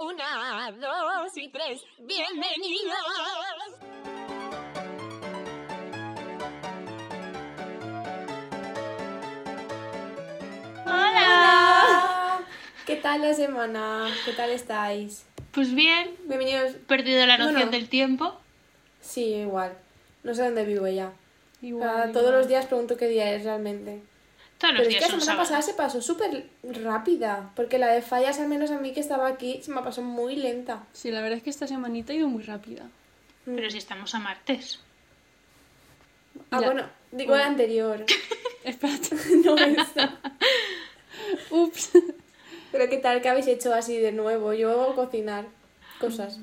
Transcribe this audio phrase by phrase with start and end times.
[0.00, 1.82] Una, dos y tres.
[1.98, 2.96] Bienvenidos.
[11.06, 12.40] ¡Hola!
[12.86, 14.06] ¿Qué tal la semana?
[14.24, 15.24] ¿Qué tal estáis?
[15.52, 16.72] Pues bien, Bienvenidos.
[16.86, 17.70] perdido la noción Bueno.
[17.72, 18.34] del tiempo.
[19.00, 19.72] Sí, igual.
[20.22, 21.12] No sé dónde vivo ya.
[21.62, 22.12] Igual.
[22.12, 24.02] todos los días pregunto qué día es realmente.
[24.58, 27.50] Todos los Pero es días que la semana pasada se pasó súper rápida.
[27.54, 30.36] Porque la de fallas, al menos a mí que estaba aquí, se me pasó muy
[30.36, 30.84] lenta.
[30.92, 32.84] Sí, la verdad es que esta semanita ha ido muy rápida.
[33.44, 34.80] Pero si estamos a martes.
[36.50, 36.66] Ah, Ya.
[36.66, 38.04] bueno, digo la anterior.
[38.64, 39.14] Espérate.
[39.44, 40.18] no esta.
[41.50, 41.90] Ups.
[42.72, 43.20] Pero ¿qué tal?
[43.22, 44.52] ¿Qué habéis hecho así de nuevo?
[44.54, 45.46] Yo cocinar
[46.00, 46.38] cosas.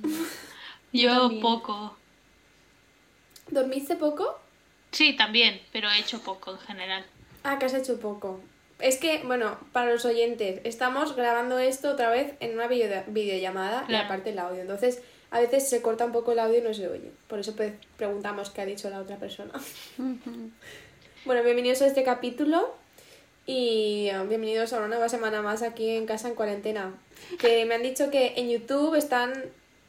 [0.92, 1.42] Yo también.
[1.42, 1.98] poco.
[3.50, 4.40] ¿Dormiste poco?
[4.92, 7.06] Sí, también, pero he hecho poco en general.
[7.44, 8.40] Ah, que has hecho poco.
[8.80, 13.86] Es que, bueno, para los oyentes, estamos grabando esto otra vez en una video- videollamada
[13.88, 14.62] y aparte el audio.
[14.62, 17.12] Entonces, a veces se corta un poco el audio y no se oye.
[17.28, 17.54] Por eso
[17.98, 19.52] preguntamos qué ha dicho la otra persona.
[21.26, 22.74] bueno, bienvenidos a este capítulo
[23.46, 26.94] y eh, bienvenidos a una nueva semana más aquí en casa en cuarentena.
[27.40, 29.34] Que me han dicho que en YouTube están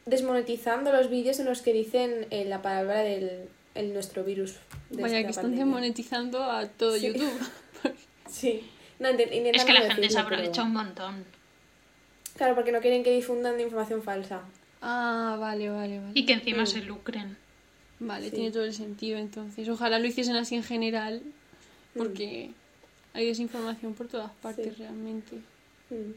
[0.06, 4.55] desmonetizando los vídeos en los que dicen eh, la palabra del el nuestro virus.
[4.91, 5.64] de Vaya, esta que están pandemia.
[5.64, 7.08] desmonetizando a todo Sí.
[7.08, 7.33] YouTube.
[8.30, 8.69] Sí.
[8.98, 11.25] No, Es que la gente se aprovecha un montón.
[12.36, 14.42] Claro, porque no quieren que difundan información falsa.
[14.83, 16.11] ah, vale, vale, vale.
[16.14, 16.67] Y que encima Mm.
[16.67, 17.36] se lucren.
[18.00, 18.34] Vale, Sí.
[18.36, 19.69] tiene todo el sentido entonces.
[19.69, 21.22] Ojalá lo hiciesen así en general,
[21.97, 22.50] porque
[23.12, 24.83] hay desinformación por todas partes Sí.
[24.83, 25.36] realmente.
[25.91, 26.12] Mm.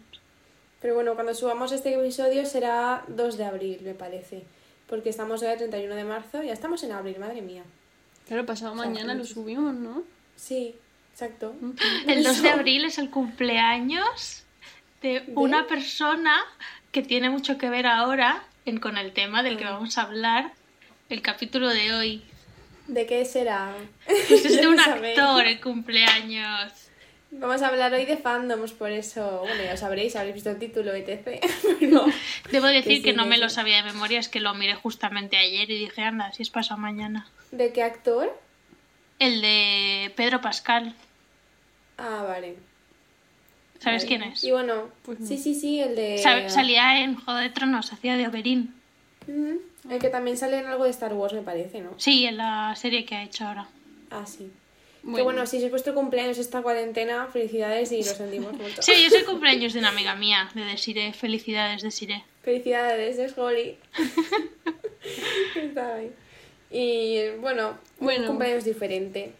[0.81, 4.43] Pero bueno, cuando subamos este episodio será 2 de abril, me parece.
[4.87, 7.63] Porque estamos hoy a 31 de marzo, ya estamos en abril, madre mía.
[8.27, 10.03] Claro, pasado sea, mañana lo subimos, ¿no?
[10.35, 10.75] Sí,
[11.13, 11.55] exacto.
[12.07, 14.43] El 2 de abril es el cumpleaños
[15.01, 16.37] de una persona
[16.91, 20.51] que tiene mucho que ver ahora en- con el tema del que vamos a hablar
[21.09, 22.23] el capítulo de hoy.
[22.87, 23.73] ¿De qué será?
[24.05, 26.71] Pues es de un actor el cumpleaños.
[27.29, 30.93] Vamos a hablar hoy de fandoms, por eso, bueno, ya sabréis, habréis visto el título,
[30.93, 31.41] etc.
[31.79, 32.05] Pero,
[32.51, 35.69] Debo decir que no me lo sabía de memoria, es que lo miré justamente ayer
[35.69, 37.27] y dije, anda, si es pasado mañana.
[37.51, 38.33] ¿De qué actor?
[39.19, 40.93] El de Pedro Pascal.
[41.97, 42.55] Ah, vale.
[43.79, 44.07] ¿Sabes Vale.
[44.17, 44.43] quién es?
[44.43, 46.17] Y bueno, Pues sí, sí, sí, el de...
[46.17, 48.73] Sa- Salía en Juego de Tronos, hacía de Oberyn.
[49.27, 51.91] El que también sale en algo de Star Wars, me parece, ¿no?
[51.97, 53.67] Sí, en la serie que ha hecho ahora.
[54.11, 54.49] Ah, sí.
[55.15, 55.45] Que Bueno.
[55.47, 58.81] si es vuestro cumpleaños esta cuarentena, felicidades y lo sentimos mucho.
[58.81, 61.13] Sí, yo soy cumpleaños de una amiga mía, de Desiree.
[61.13, 62.23] Felicidades, Desiree.
[62.43, 63.77] Felicidades, es Holly.
[65.55, 66.11] Está ahí.
[66.69, 68.21] Y bueno, Bueno.
[68.23, 69.31] un cumpleaños diferente.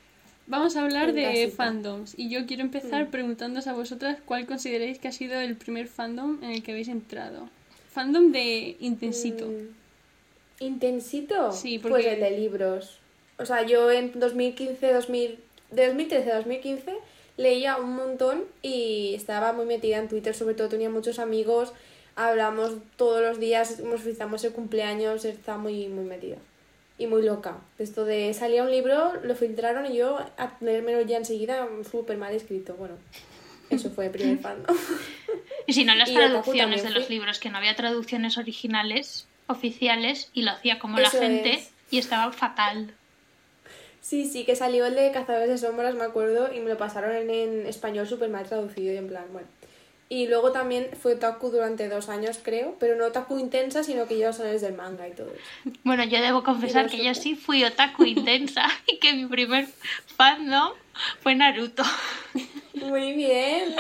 [0.50, 1.56] Vamos a hablar de casita.
[1.58, 3.12] fandoms y yo quiero empezar Mm.
[3.12, 6.88] preguntándoos a vosotras cuál consideráis que ha sido el primer fandom en el que habéis
[6.88, 7.50] entrado.
[7.92, 9.48] Fandom de Intensito.
[9.48, 11.52] Mm, ¿Intensito?
[11.52, 13.00] Sí, Pues porque- el de libros.
[13.38, 15.40] O sea, yo en 2015, 2000,
[15.72, 16.94] de 2013 a 2015
[17.38, 21.72] leía un montón y estaba muy metida en Twitter, sobre todo tenía muchos amigos,
[22.16, 26.38] hablamos todos los días, nos felicitamos el cumpleaños, estaba muy, muy metida.
[27.00, 27.60] Y muy loca.
[27.78, 32.34] Esto de salía un libro, lo filtraron y yo a leérmelo ya enseguida súper mal
[32.34, 32.74] escrito.
[32.74, 32.96] Bueno,
[33.70, 34.64] eso fue el primer fan.
[35.68, 40.32] Y si no, las Y traducciones de los libros, que no había traducciones originales, oficiales,
[40.34, 41.72] y lo hacía como la gente, es.
[41.92, 42.96] y estaba fatal.
[44.08, 47.14] Sí, sí, que salió el de Cazadores de Sombras, me acuerdo, y me lo pasaron
[47.14, 49.50] en, en español súper mal traducido y en plan, bueno.
[50.08, 54.18] Y luego también fue otaku durante dos años, creo, pero no otaku intensa, sino que
[54.18, 55.78] yo son del manga y todo eso.
[55.84, 59.68] Bueno, yo debo confesar que yo sí fui otaku intensa y que mi primer
[60.16, 60.72] fandom
[61.20, 61.84] fue Naruto.
[62.76, 63.76] Muy bien.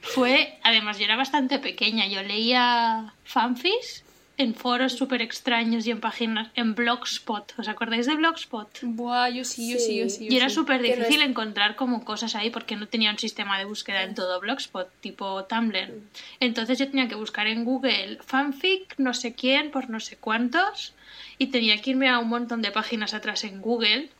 [0.00, 2.06] Fue, además, yo era bastante pequeña.
[2.06, 4.02] Yo leía fanfics
[4.42, 7.54] en foros súper extraños y en páginas, en Blogspot.
[7.58, 8.68] ¿Os acordáis de Blogspot?
[8.82, 10.26] Buah, yo sí, yo sí, yo Sí.
[10.26, 10.54] yo Y era sí.
[10.56, 14.02] súper no difícil es- encontrar como cosas ahí porque no tenía un sistema de búsqueda
[14.02, 16.00] en todo Blogspot, tipo Tumblr.
[16.40, 20.92] Entonces yo tenía que buscar en Google fanfic, no sé quién, por no sé cuántos,
[21.38, 24.10] y tenía que irme a un montón de páginas atrás en Google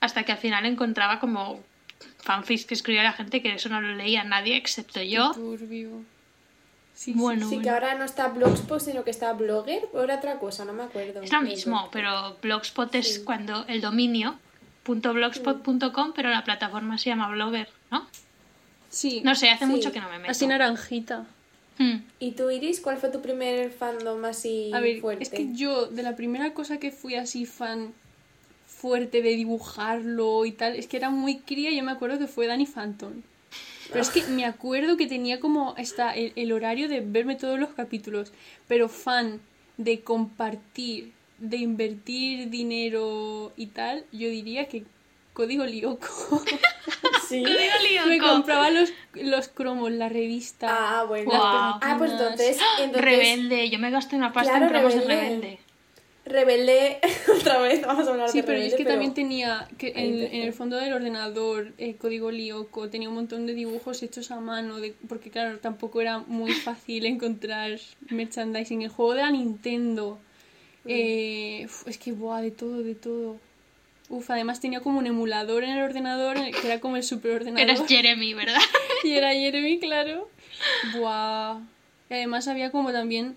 [0.00, 1.62] hasta que al final encontraba como
[2.18, 5.32] fanfics que escribía la gente que eso no lo leía nadie excepto yo.
[5.32, 6.02] Turbio.
[6.96, 7.72] Sí, Bueno, Sí, que bueno.
[7.74, 11.20] ahora no está Blogspot, sino que está Blogger, o era otra cosa, no me acuerdo.
[11.20, 13.22] Es lo mismo, pero Blogspot es Sí.
[13.22, 14.38] cuando el dominio
[14.86, 18.06] .blogspot.com, pero la plataforma se llama Blogger, ¿no?
[18.88, 19.20] Sí.
[19.24, 19.70] No sé, hace Sí.
[19.70, 20.30] mucho que no me meto.
[20.30, 21.26] Así naranjita.
[21.78, 21.96] Hmm.
[22.18, 25.22] ¿Y tú, Iris, cuál fue tu primer fandom así A ver, fuerte?
[25.22, 27.92] es que yo de la primera cosa que fui así fan
[28.66, 32.46] fuerte de dibujarlo y tal, es que era muy cría, yo me acuerdo que fue
[32.46, 33.12] Danny Phantom.
[33.88, 37.58] Pero es que me acuerdo que tenía como esta, el, el horario de verme todos
[37.58, 38.32] los capítulos,
[38.68, 39.40] pero fan
[39.76, 44.84] de compartir, de invertir dinero y tal, yo diría que
[45.36, 46.42] Código Lyoko.
[47.28, 47.42] Sí.
[47.42, 50.68] Código me compraba los, los cromos, la revista.
[50.70, 51.32] Ah, bueno.
[51.34, 55.58] Ah, pues entonces, entonces Rebelde, yo me gasté una pasta Claro, en cromos de Rebelde.
[56.26, 56.98] Rebelde.
[57.40, 60.42] Otra vez vamos a hablar Sí, de pero Rebelde, es que también tenía que en,
[60.42, 64.78] el fondo del ordenador, eh, código Lyoko, tenía un montón de dibujos hechos a mano,
[64.80, 67.78] de, porque claro, tampoco era muy fácil encontrar
[68.10, 68.82] merchandising.
[68.82, 70.18] El juego de la Nintendo,
[70.86, 70.88] Mm.
[70.88, 73.38] eh, es que, buah, de todo, de todo.
[74.08, 77.68] Uf, además tenía como un emulador en el ordenador, eh, que era como el superordenador.
[77.68, 78.60] Eras Jeremy, ¿verdad?
[79.04, 80.28] Y era Jeremy, claro.
[80.96, 81.58] Buah.
[82.08, 83.36] Y además había como también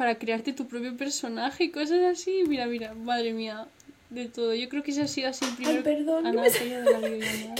[0.00, 2.42] para crearte tu propio personaje y cosas así.
[2.48, 3.66] Mira, mira, madre mía,
[4.08, 4.54] de todo.
[4.54, 7.54] Yo creo que ese ha sido así el primer perdón, que me de la videollamada.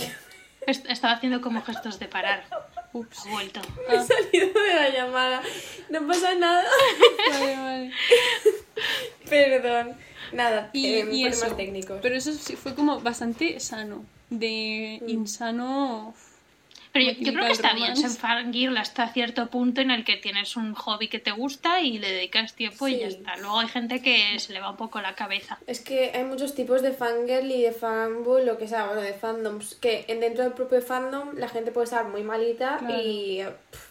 [0.65, 2.43] Est- Estaba haciendo como gestos de parar.
[2.93, 3.27] Ups.
[3.27, 3.61] Ha vuelto.
[3.89, 5.43] He salido de la llamada.
[5.91, 6.65] No pasa nada.
[7.29, 7.91] Vale, vale.
[9.29, 9.95] Perdón.
[10.33, 11.45] Nada, Y, eh, y eso.
[11.55, 11.99] técnicos.
[12.01, 14.03] Pero eso sí fue como bastante sano.
[14.31, 15.09] De Mm.
[15.09, 16.15] insano.
[16.93, 20.73] Pero yo, creo que está bien fangirl hasta cierto punto en el que tienes un
[20.73, 23.37] hobby que te gusta y le dedicas tiempo y ya está.
[23.37, 25.57] Luego hay gente que se le va un poco la cabeza.
[25.67, 29.13] Es que hay muchos tipos de fangirl y de fanboy, lo que sea, bueno, de
[29.13, 33.01] fandoms, que en- dentro del propio fandom la gente puede estar muy malita Claro.
[33.01, 33.41] y
[33.71, 33.87] pff,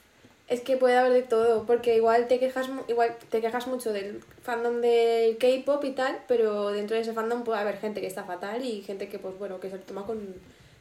[0.48, 4.20] es que puede haber de todo, porque igual te quejas igual te quejas mucho del
[4.42, 8.24] fandom del K-pop y tal, pero dentro de ese fandom puede haber gente que está
[8.24, 10.34] fatal y gente que pues bueno, que se lo toma con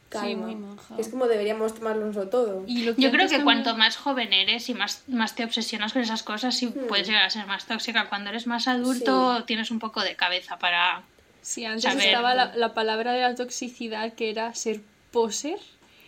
[0.10, 0.28] calma.
[0.28, 0.96] Sí, muy maja.
[0.98, 2.64] Es como deberíamos tomarlo todo.
[2.68, 5.44] Y lo que Yo creo que también- cuanto más joven eres y más, más te
[5.46, 6.88] obsesionas con esas cosas, sí Hmm.
[6.88, 8.10] puedes llegar a ser más tóxica.
[8.10, 11.04] Cuando eres más adulto, tienes un poco de cabeza para.
[11.42, 12.06] Sí, antes saber.
[12.08, 15.58] estaba la, la palabra de la toxicidad que era ser poser,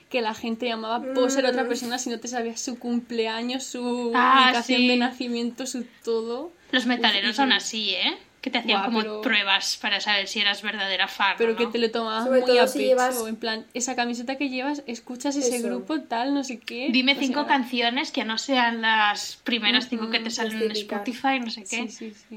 [0.10, 1.68] que la gente llamaba poser a otra Mm.
[1.70, 4.88] persona si no te sabías su cumpleaños, su Ah, ubicación sí.
[4.90, 6.52] de nacimiento, su todo.
[6.72, 8.18] Los metaleros Uf, son así, ¿eh?
[8.42, 11.36] Que te hacían Buah, como pero- pruebas para saber si eras verdadera fan.
[11.38, 14.36] Pero que te lo tomabas Sobre muy a si pecho, llevas- en plan, esa camiseta
[14.36, 15.68] que llevas, escuchas ese Eso.
[15.68, 16.88] grupo tal, no sé qué.
[16.92, 20.72] Dime o cinco sea, canciones que no sean las primeras cinco que te salen en.
[20.72, 21.88] Spotify, no sé qué.
[21.88, 22.36] Sí, sí, sí.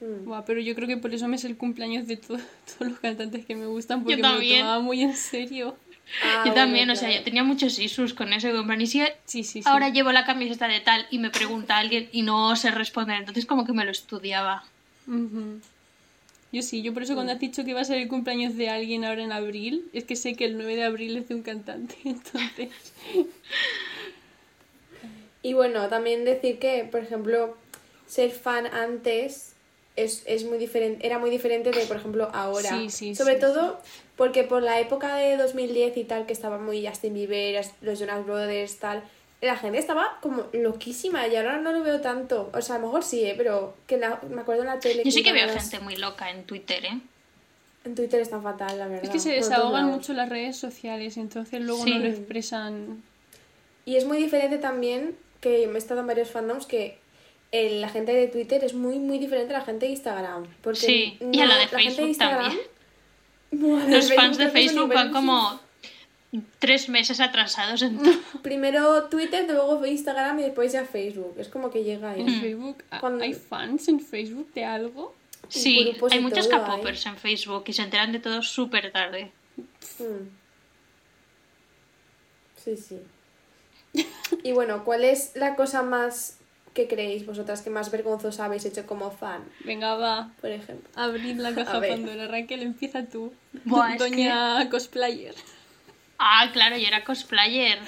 [0.00, 0.24] Mm.
[0.26, 2.36] Buah, pero yo creo que por eso me es el cumpleaños de to-
[2.78, 4.58] todos los cantantes que me gustan, porque me también.
[4.60, 5.76] lo tomaba muy en serio.
[6.22, 7.18] Ah, yo bueno, también, o sea, claro.
[7.18, 9.68] yo tenía muchos issues con en plan, y si Sí, sí, sí.
[9.68, 13.44] ahora llevo la camiseta de tal y me pregunta alguien y no sé responder, entonces
[13.46, 14.62] como que me lo estudiaba.
[16.52, 18.68] Yo sí, yo por eso cuando has dicho que iba a ser el cumpleaños de
[18.70, 21.42] alguien ahora en abril, es que sé que el 9 de abril es de un
[21.42, 22.70] cantante, entonces...
[25.42, 27.56] Y bueno, también decir que, por ejemplo,
[28.08, 29.52] ser fan antes
[29.94, 32.68] es, es muy diferente, era muy diferente de, por ejemplo, ahora.
[32.68, 33.80] Sí, sí, Sobre sí, todo
[34.16, 38.24] porque por la época de 2010 y tal, que estaba muy Justin Bieber, los Jonas
[38.24, 39.04] Brothers, tal,
[39.40, 42.50] la gente estaba como loquísima y ahora no lo veo tanto.
[42.54, 43.34] O sea, a lo mejor sí, ¿eh?
[43.36, 45.02] pero que la- me acuerdo en la tele.
[45.04, 46.98] Yo sí que veo las- gente muy loca en Twitter, ¿eh?
[47.84, 49.04] En Twitter está fatal, la verdad.
[49.04, 51.90] Es que se desahogan mucho las redes sociales, entonces luego Sí.
[51.90, 53.02] no lo expresan...
[53.84, 56.98] Y es muy diferente también, que me he estado en varios fandoms, que
[57.52, 60.46] el- la gente de Twitter es muy, muy diferente a la gente de Instagram.
[60.62, 62.58] Porque Sí, y a la de gente Facebook también.
[63.52, 65.60] Buah, la de Los fans de Facebook van como
[66.58, 68.12] tres meses atrasados en todo.
[68.42, 71.34] Primero Twitter, luego Instagram y después ya Facebook.
[71.38, 72.20] Es como que llega ahí.
[72.22, 75.14] En Facebook, ¿ha- Cuando- ¿hay fans en Facebook de algo?
[75.48, 79.30] Sí, hay muchos todo, K-popers en Facebook y se enteran de todo súper tarde.
[79.98, 80.28] Mm.
[82.56, 82.98] Sí, sí.
[84.42, 86.38] Y bueno, ¿cuál es la cosa más
[86.74, 90.88] que creéis vosotras que más vergonzosa habéis hecho como fan, Venga, va, por ejemplo?
[90.94, 91.80] abrid la caja.
[91.80, 92.26] Pandora.
[92.28, 93.32] Raquel, empieza tú.
[93.64, 95.34] Buah, es Doña cosplayer.
[96.18, 97.78] Ah, claro, yo era cosplayer.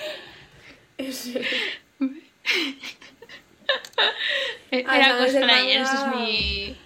[4.70, 6.76] Eh, Ah, Era cosplayer, ese es mi...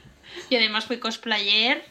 [0.51, 1.85] Y además fui cosplayer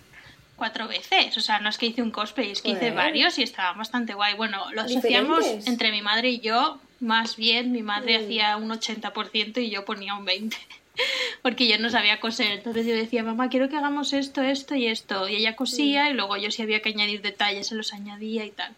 [0.56, 1.36] cuatro veces.
[1.38, 4.14] O sea, no es que hice un cosplay, es que hice varios y estaban bastante
[4.14, 4.36] guay.
[4.36, 5.68] Bueno, los hacíamos ¿Diferentes?
[5.68, 7.72] entre mi madre y yo, más bien.
[7.72, 8.24] Mi madre Mm.
[8.24, 10.56] hacía un 80% y yo ponía un 20%.
[11.42, 12.52] Porque yo no sabía coser.
[12.52, 15.28] Entonces yo decía, mamá, quiero que hagamos esto, esto y esto.
[15.28, 16.12] Y ella cosía Mm.
[16.12, 18.76] y luego yo si había que añadir detalles se los añadía y tal.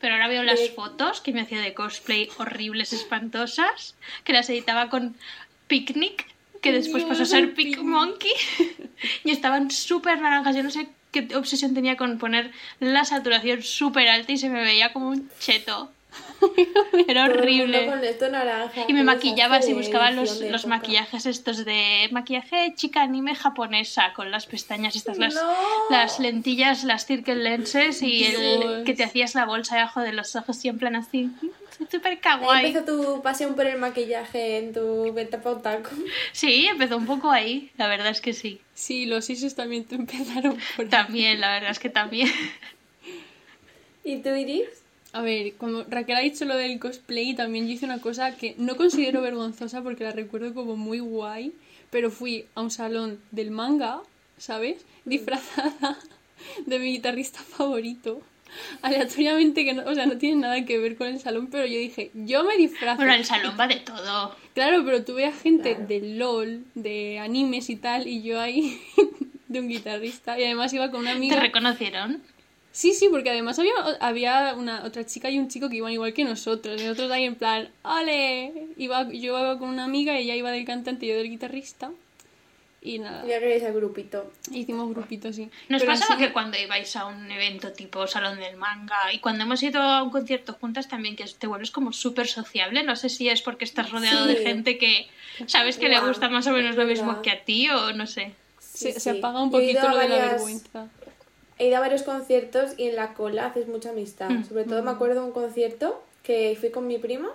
[0.00, 4.90] Pero ahora veo las fotos que me hacía de cosplay horribles, espantosas, que las editaba
[4.90, 5.16] con
[5.66, 6.26] Picnic,
[6.60, 7.78] que después pasó a ser Pic.
[7.78, 8.32] Monkey,
[9.24, 10.56] y estaban súper naranjas.
[10.56, 14.62] Yo no sé qué obsesión tenía con poner la saturación súper alta y se me
[14.62, 15.90] veía como un cheto.
[17.08, 17.78] Era horrible.
[17.82, 18.84] mundo con esto naranja.
[18.88, 24.30] Y me maquillaba así, buscaba los, los maquillajes estos de maquillaje chica anime japonesa con
[24.30, 25.52] las pestañas estas, las, No.
[25.90, 30.34] las lentillas, las circle lenses y el que te hacías la bolsa debajo de los
[30.36, 31.30] ojos y en plan así,
[31.90, 32.66] súper kawaii.
[32.66, 35.90] empezó tu pasión por el maquillaje en tu etapa otaku.
[36.32, 38.60] Sí, empezó un poco ahí, la verdad es que sí.
[38.74, 40.90] Sí, los ISOs también te empezaron por ahí.
[40.90, 42.30] También, la verdad es que también.
[44.04, 44.77] ¿Y tú, Iris?
[45.12, 48.54] A ver, cuando Raquel ha dicho lo del cosplay, también yo hice una cosa que
[48.58, 51.52] no considero vergonzosa porque la recuerdo como muy guay,
[51.90, 54.00] pero fui a un salón del manga,
[54.36, 54.84] ¿sabes?
[55.06, 55.98] Disfrazada
[56.66, 58.20] de mi guitarrista favorito.
[58.82, 61.78] Aleatoriamente, que no, o sea, no tiene nada que ver con el salón, pero yo
[61.78, 62.96] dije, yo me disfrazo.
[62.96, 64.34] Bueno, el salón va de todo.
[64.54, 65.86] Claro, pero tuve a gente Claro.
[65.86, 68.78] de LOL, de animes y tal, y yo ahí
[69.48, 70.38] de un guitarrista.
[70.38, 71.40] Y además iba con una ¿Te amiga.
[71.40, 72.22] reconocieron?
[72.78, 76.14] Sí, sí, porque además había, había una otra chica y un chico que iban igual
[76.14, 76.80] que nosotros.
[76.80, 78.52] Y nosotros ahí en plan, ¡ole!
[78.76, 81.90] Iba, yo iba con una amiga, ella iba del cantante y yo del guitarrista.
[82.80, 84.30] Y nada, Ya queréis al grupito.
[84.52, 85.50] hicimos grupitos, sí.
[85.68, 89.18] ¿Nos Pero pasaba sí, que cuando ibais a un evento tipo Salón del Manga y
[89.18, 92.84] cuando hemos ido a un concierto juntas también que te vuelves como súper sociable?
[92.84, 95.08] No sé si es porque estás rodeado de gente que
[95.46, 98.30] sabes que le gusta más o menos lo mismo que a ti o no sé.
[98.60, 99.18] se, Sí, se sí.
[99.18, 100.86] apaga un poquito lo de la vergüenza.
[101.58, 104.30] He ido a varios conciertos y en la cola haces mucha amistad.
[104.30, 104.44] Mm.
[104.44, 107.30] Sobre todo me acuerdo de un concierto que fui con mi prima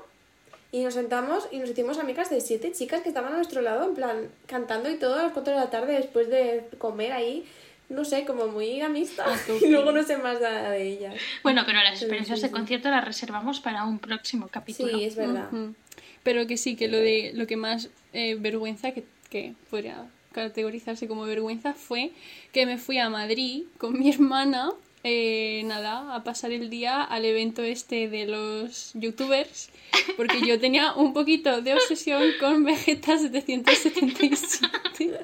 [0.72, 3.86] y nos sentamos y nos hicimos amigas de siete chicas que estaban a nuestro lado,
[3.88, 7.46] en plan, cantando y todo a las 4 de la tarde después de comer ahí.
[7.90, 9.28] No sé, como muy amistad.
[9.32, 9.60] A tope.
[9.68, 11.16] Y luego no sé más nada de ellas.
[11.44, 12.54] Bueno, pero las Sí, experiencias sí, de sí.
[12.54, 14.98] concierto las reservamos para un próximo capítulo.
[14.98, 15.48] Sí, es verdad.
[15.52, 15.76] Ujú.
[16.24, 21.08] Pero que sí, que lo de lo que más eh, vergüenza que, que podría categorizarse
[21.08, 22.12] como vergüenza fue
[22.52, 24.72] que me fui a Madrid con mi hermana,
[25.06, 29.70] eh, nada, a pasar el día al evento este de los youtubers,
[30.18, 35.20] porque yo tenía un poquito de obsesión con Vegeta 777.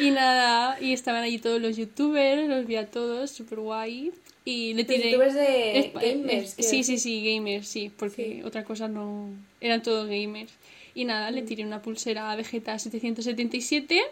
[0.00, 4.10] Y nada, y estaban allí todos los youtubers, los vi a todos, super guay.
[4.44, 5.10] Y le tiré.
[5.12, 6.48] youtubers de Es- gamers.
[6.48, 8.42] es- quiero sí, sí, sí, gamers, sí, porque Sí.
[8.42, 9.28] otra cosa no.
[9.60, 10.52] Eran todos gamers.
[10.94, 11.34] Y nada, Mm.
[11.34, 14.02] le tiré una pulsera a Vegeta 777,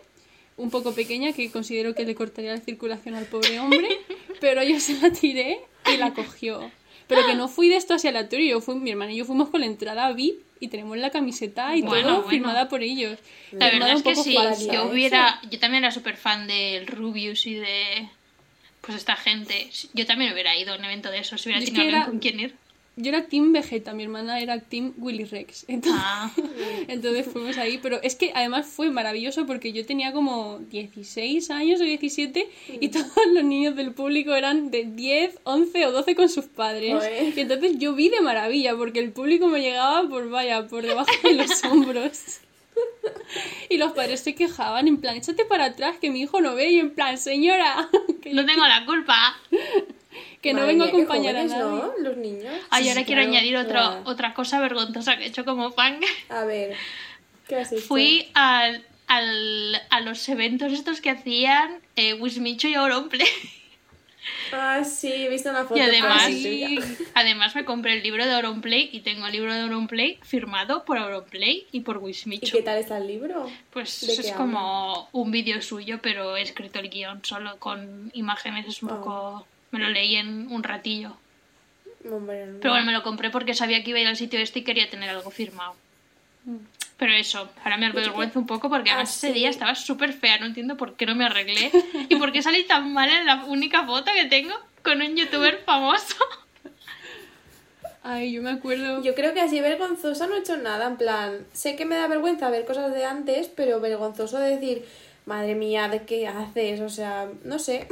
[0.56, 3.88] un poco pequeña, que considero que le cortaría la circulación al pobre hombre,
[4.40, 5.58] pero yo se la tiré
[5.92, 6.70] y la cogió.
[7.06, 9.48] Pero que no fui de esto hacia aleatorio, yo fui, mi hermana y yo fuimos
[9.48, 12.30] con la entrada VIP y tenemos la camiseta y Bueno, todo bueno.
[12.30, 13.18] firmada por ellos.
[13.50, 14.72] La Firmada verdad es que sí, falsa.
[14.72, 14.92] yo ¿eh?
[14.92, 18.08] hubiera, yo también era súper fan del Rubius y de
[18.80, 19.68] pues esta gente.
[19.92, 22.02] Yo también hubiera ido a un evento de esos, si hubiera Yo tenido que alguien
[22.02, 22.54] era- con quien ir.
[22.96, 25.64] Yo era Team Vegeta, mi hermana era Team Willy Rex.
[25.68, 26.30] Entonces, Ah,
[26.88, 31.80] Entonces fuimos ahí, pero es que además fue maravilloso porque yo tenía como 16 años
[31.80, 32.48] o 17
[32.80, 32.90] y Mm.
[32.90, 37.02] todos los niños del público eran de 10, 11 o 12 con sus padres.
[37.36, 41.10] Y entonces yo vi de maravilla porque el público me llegaba por, vaya, por debajo
[41.22, 42.40] de los hombros.
[43.68, 46.70] Y los padres se quejaban en plan, échate para atrás que mi hijo no ve
[46.70, 47.88] y en plan, señora,
[48.22, 49.36] que, no tengo la culpa.
[50.42, 51.82] que no vengo a mía, qué acompañar a jóvenes, nadie.
[51.82, 51.92] ¿no?
[51.98, 52.54] Los niños.
[52.70, 53.36] Ay, Sí, ahora sí, quiero claro.
[53.36, 54.02] añadir otro, Claro.
[54.04, 56.00] otra cosa vergonzosa que he hecho como fan.
[56.28, 56.76] A ver,
[57.48, 57.82] ¿qué has hecho?
[57.82, 63.26] Fui al, al, a los eventos estos que hacían eh, Wismicho y Auronplay.
[64.52, 65.76] Ah, sí, he visto una foto.
[65.78, 66.86] Y además, ahí tuya.
[67.14, 70.98] además me compré el libro de Auronplay y tengo el libro de Auronplay firmado por
[70.98, 72.54] Auronplay y por ¿Y Wismicho.
[72.56, 73.50] qué tal está el libro?
[73.72, 78.66] Pues ¿De es como un vídeo suyo, pero he escrito el guion solo con imágenes.
[78.66, 78.96] Es un Ah.
[78.96, 79.46] poco.
[79.70, 81.16] Me lo leí en un ratillo.
[82.10, 82.60] Hombre, no.
[82.60, 84.64] Pero bueno, me lo compré porque sabía que iba a ir al sitio este y
[84.64, 85.74] quería tener algo firmado.
[86.96, 89.32] Pero eso, ahora me avergüenza un poco porque Ah, ese sí.
[89.32, 91.70] día estaba súper fea, no entiendo por qué no me arreglé
[92.08, 95.62] y por qué salí tan mal en la única foto que tengo con un youtuber
[95.64, 96.16] famoso.
[98.02, 99.02] Ay, yo me acuerdo...
[99.02, 102.06] Yo creo que así vergonzosa no he hecho nada, en plan, sé que me da
[102.06, 104.86] vergüenza ver cosas de antes, pero vergonzoso de decir,
[105.26, 106.80] madre mía, ¿de qué haces?
[106.80, 107.86] O sea, no sé.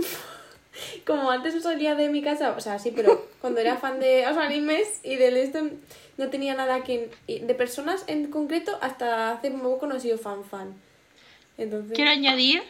[1.06, 4.24] Como antes no salía de mi casa, o sea, sí, pero cuando era fan de
[4.26, 5.60] los animes y del esto,
[6.16, 7.10] no tenía nada que...
[7.26, 10.74] De personas en concreto, hasta hace poco no he sido fan fan.
[11.56, 11.94] Entonces...
[11.94, 12.62] Quiero añadir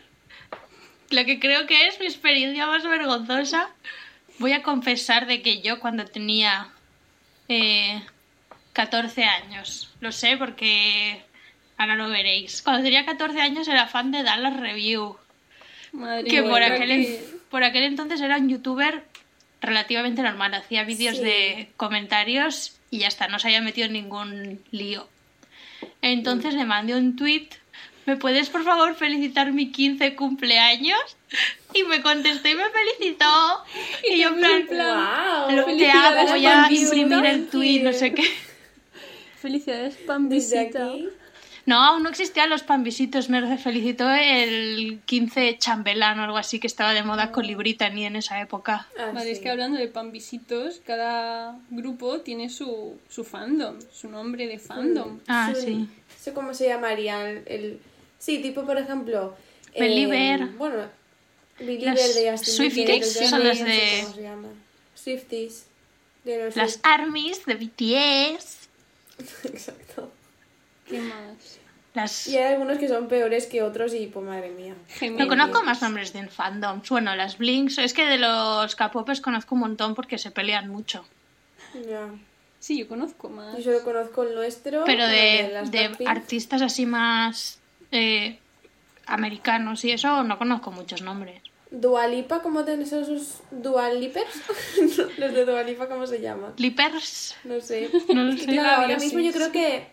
[1.10, 3.70] lo que creo que es mi experiencia más vergonzosa.
[4.38, 6.68] Voy a confesar de que yo cuando tenía
[7.48, 8.02] eh,
[8.72, 11.22] 14 años, lo sé porque
[11.76, 15.16] ahora lo veréis, cuando tenía 14 años era fan de Dallas Review.
[15.92, 19.04] Madre que por aquel, por aquel entonces era un youtuber
[19.60, 21.24] relativamente normal, hacía vídeos Sí.
[21.24, 25.08] de comentarios y ya está, no se había metido en ningún lío.
[26.02, 27.48] Entonces le mandé un tweet
[28.06, 30.98] ¿me puedes por favor felicitar mi 15 cumpleaños?
[31.74, 33.64] Y me contestó y me felicitó.
[34.10, 34.76] Y yo en plan, ¡Wow!
[35.56, 36.96] lo- hago, voy a Pambisita.
[36.96, 38.24] imprimir el tweet, no sé qué.
[39.42, 41.08] Felicidades, pan Desde aquí.
[41.68, 43.28] No, aún no existían los panvisitos.
[43.28, 48.06] Me felicitó el 15 chambelán o algo así que estaba de moda con librita ni
[48.06, 48.88] en esa época.
[48.98, 49.30] Ah, Vale, sí.
[49.32, 54.58] es que hablando de pan visitos, cada grupo tiene su, su fandom, su nombre de
[54.58, 55.20] fandom.
[55.28, 55.88] Ah, Su- sí.
[56.18, 57.80] sé cómo se llamaría el, el-
[58.18, 59.36] Sí, tipo, por ejemplo...
[59.78, 60.40] Believer.
[60.40, 60.84] eh, bueno,
[61.60, 64.48] Believer Las de Justin Swifties Bieber, los son no sé de- cómo se llama.
[64.94, 65.66] Swifties.
[66.24, 68.68] De los Las armies de BTS.
[69.44, 70.10] Exacto.
[70.88, 71.58] ¿Qué más?
[71.94, 72.26] Las...
[72.26, 74.74] Y hay algunos que son peores que otros y, pues, madre mía.
[75.12, 76.88] No conozco más nombres de fandoms.
[76.88, 77.78] Bueno, las Blinks.
[77.78, 81.04] Es que de los K-popers conozco un montón porque se pelean mucho.
[81.88, 82.08] Ya.
[82.60, 83.56] Sí, yo conozco más.
[83.56, 84.84] Yo solo conozco el nuestro.
[84.84, 87.58] Pero de, las de artistas así más
[87.92, 88.38] eh,
[89.06, 91.40] americanos y eso no conozco muchos nombres.
[91.70, 94.42] Dualipa, ¿cómo tenés esos Dualipers?
[95.18, 96.54] los de Dualipa, ¿cómo se llaman?
[96.56, 97.36] Lippers.
[97.44, 97.90] No sé.
[98.12, 98.46] No lo sé.
[98.46, 99.86] claro, ahora mismo yo creo que.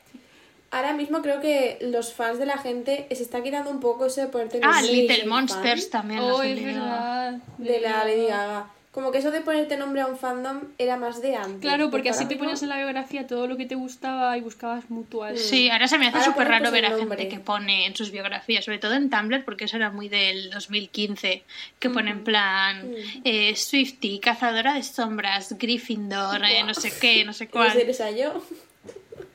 [0.72, 4.22] Ahora mismo creo que los fans de la gente se está quitando un poco eso
[4.22, 6.20] de ponerte Ah, nombre de Little fan Monsters también.
[6.20, 7.38] Oh, es verdad.
[7.58, 8.68] De la Lady Gaga.
[8.92, 11.60] Como que eso de ponerte nombre a un fandom era más de antes.
[11.60, 14.90] Claro, porque así te ponías en la biografía todo lo que te gustaba y buscabas
[14.90, 15.38] mutual.
[15.38, 18.64] Sí, ahora se me hace súper raro ver a gente que pone en sus biografías,
[18.64, 21.44] sobre todo en Tumblr, porque eso era muy del 2015,
[21.78, 22.90] que pone en plan
[23.26, 27.90] eh, Swifty, cazadora de sombras, Gryffindor, eh, no sé qué, no sé ¿Puede ser cuál.
[27.90, 28.42] esa yo?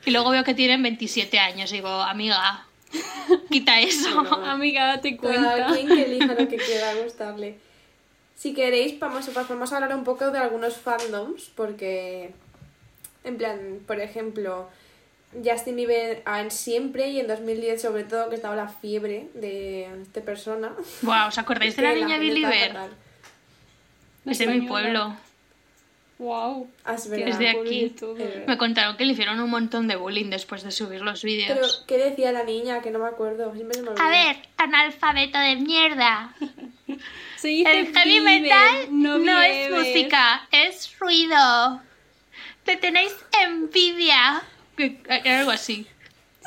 [0.05, 2.65] Y luego veo que tienen 27 años y digo, amiga,
[3.49, 4.19] quita eso.
[4.43, 5.73] Amiga, date Cada cuenta.
[5.73, 7.57] quien que elija lo que quiera gustarle.
[8.35, 12.31] Si queréis, vamos, vamos a hablar un poco de algunos fandoms, porque,
[13.23, 14.67] en plan, por ejemplo,
[15.45, 20.21] Justin Bieber en siempre y en 2010 sobre todo, que estaba la fiebre de esta
[20.21, 20.73] persona.
[21.03, 22.69] Wow, ¿os acordáis de la niña Believer?
[22.69, 22.91] fatal.
[24.25, 25.15] Es de mi pueblo.
[26.21, 26.69] Wow.
[26.87, 27.27] Es Qué verdad.
[27.29, 27.95] Es de pueblo aquí.
[28.19, 31.33] Eh, Me contaron que le hicieron un montón de bullying después de subir los Pero,
[31.33, 31.83] vídeos.
[31.87, 32.79] ¿qué decía la niña?
[32.83, 33.51] Que no me acuerdo.
[33.55, 34.05] Siempre se me olvida.
[34.05, 36.33] A ver, analfabeto de mierda.
[37.37, 41.81] Se dice El heavy metal no, no es música, es ruido.
[42.65, 44.43] Te tenéis envidia.
[44.77, 45.87] Era algo así.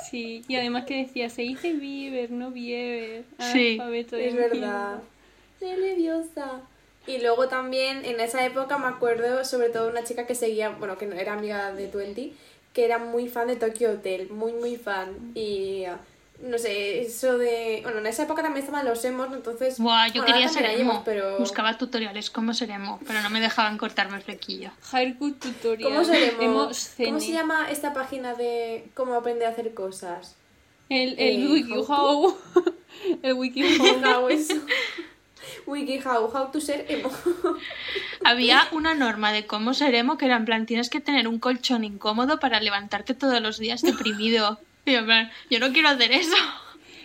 [0.09, 3.25] Sí, y además que decía, se dice Bieber, no Bieber.
[3.53, 4.37] Sí, de Es mierda.
[4.37, 5.03] verdad.
[5.61, 6.61] Estoy nerviosa.
[7.07, 10.97] Y luego también en esa época me acuerdo sobre todo una chica que seguía, bueno,
[10.99, 12.35] que no- era amiga de Twenty,
[12.73, 15.33] que era muy fan de Tokyo Hotel, muy muy fan.
[15.35, 15.97] Y uh,
[16.49, 17.81] no sé, eso de...
[17.85, 19.79] Bueno, en esa época también estaban los emos, entonces...
[19.79, 20.81] Buah, yo bueno, quería ser emo.
[20.93, 21.39] emos, pero...
[21.39, 24.71] Buscaba tutoriales cómo ser emo, pero no me dejaban cortarme el flequillo.
[24.91, 25.91] Haircut tutorial.
[25.93, 26.43] ¿Cómo se llama?
[26.43, 26.71] Emo
[27.05, 30.35] ¿Cómo se llama esta página de cómo aprender a hacer cosas?
[30.89, 32.37] El, Eh, el WikiHow.
[33.23, 34.03] el WikiHow.
[34.05, 34.55] How eso.
[35.67, 37.11] WikiHow, how to ser emo.
[38.25, 41.39] Había una norma de cómo ser emo que era en plan, tienes que tener un
[41.39, 44.59] colchón incómodo para levantarte todos los días deprimido.
[44.87, 46.37] Y yo en plan, yo no quiero hacer eso.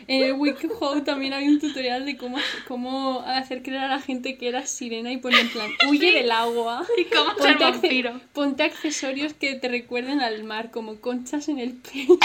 [0.08, 4.38] En el WikiHow también había un tutorial de cómo, cómo hacer creer a la gente
[4.38, 6.86] que eras sirena y poner en plan, huye del agua.
[6.98, 8.20] Y cómo ser Ponte, vampiro.
[8.34, 12.18] ponte accesorios que te recuerden al mar, como conchas en el pelo.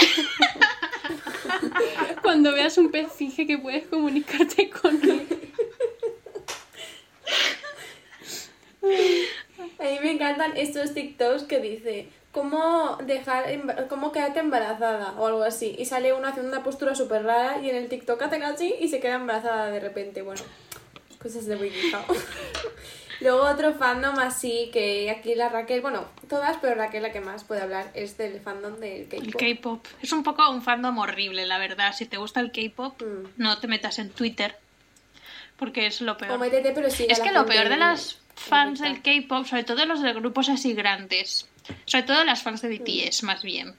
[2.21, 5.27] Cuando veas un pez, finge que puedes comunicarte con él.
[8.81, 13.45] A mí me encantan estos TikToks que dice cómo dejar
[13.87, 17.69] cómo quedarte embarazada o algo así y sale uno haciendo una postura súper rara y
[17.69, 20.41] en el TikTok hacen así y se queda embarazada de repente bueno
[21.21, 22.01] cosas de WikiHow
[23.21, 27.45] luego otro fandom así que aquí la Raquel bueno todas pero Raquel la que más
[27.45, 29.85] puede hablar es del fandom del El K-pop K-pop.
[30.01, 31.93] Es un poco un fandom horrible, la verdad.
[31.95, 33.27] Si te gusta el K-pop, Mm.
[33.37, 34.57] no te metas en Twitter.
[35.57, 36.39] Porque es lo o peor.
[36.39, 40.01] métete pero sí Es que lo peor de las fans del K-pop, sobre todo los
[40.01, 41.47] de grupos así grandes,
[41.85, 43.73] sobre todo las fans de BTS más bien,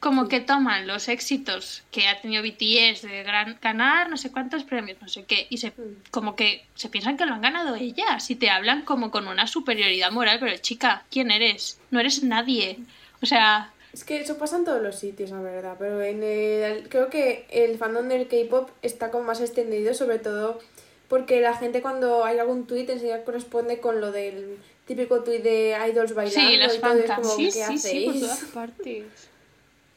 [0.00, 4.64] como que toman los éxitos que ha tenido BTS de gran, ganar no sé cuántos
[4.64, 5.72] premios, no sé qué, y se,
[6.10, 9.46] como que se piensan que lo han ganado ellas y te hablan como con una
[9.46, 11.80] superioridad moral, pero chica, ¿quién eres?
[11.90, 12.78] No eres nadie.
[13.20, 16.88] O sea, Es que eso pasa en todos los sitios, la verdad, pero en el,
[16.88, 20.60] creo que el fandom del K-pop está como más extendido, sobre todo
[21.08, 24.56] porque la gente cuando hay algún tweet enseguida corresponde con lo del
[24.86, 27.28] típico tweet de idols bailando las y todo, es fancams.
[27.28, 28.20] como, Sí, ¿qué sí, sí, por hacéis?
[28.20, 29.04] todas partes.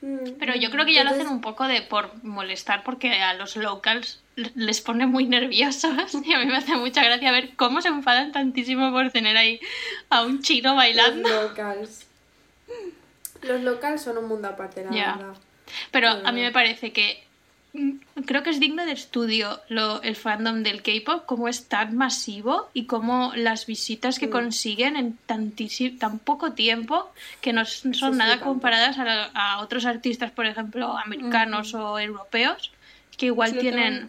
[0.02, 0.32] Mm.
[0.40, 3.56] Pero yo creo que ya lo hacen un poco de por molestar porque a los
[3.56, 4.20] locals
[4.56, 5.94] les pone muy nerviosos
[6.26, 9.60] y a mí me hace mucha gracia ver cómo se enfadan tantísimo por tener ahí
[10.10, 11.30] a un chino Los bailando.
[11.30, 12.08] locals.
[13.44, 15.16] Los locals son un mundo aparte, la Ya.
[15.18, 15.36] verdad.
[15.92, 17.24] Pero a mí me parece que
[17.74, 17.92] mm,
[18.26, 22.70] creo que es digno de estudio lo, el fandom del K-pop, cómo es tan masivo
[22.74, 28.42] y cómo las visitas que consiguen en tantísimo, tan poco tiempo que no son nada
[28.42, 32.72] comparadas a, la- a otros artistas, por ejemplo, americanos o europeos,
[33.18, 34.04] que igual tienen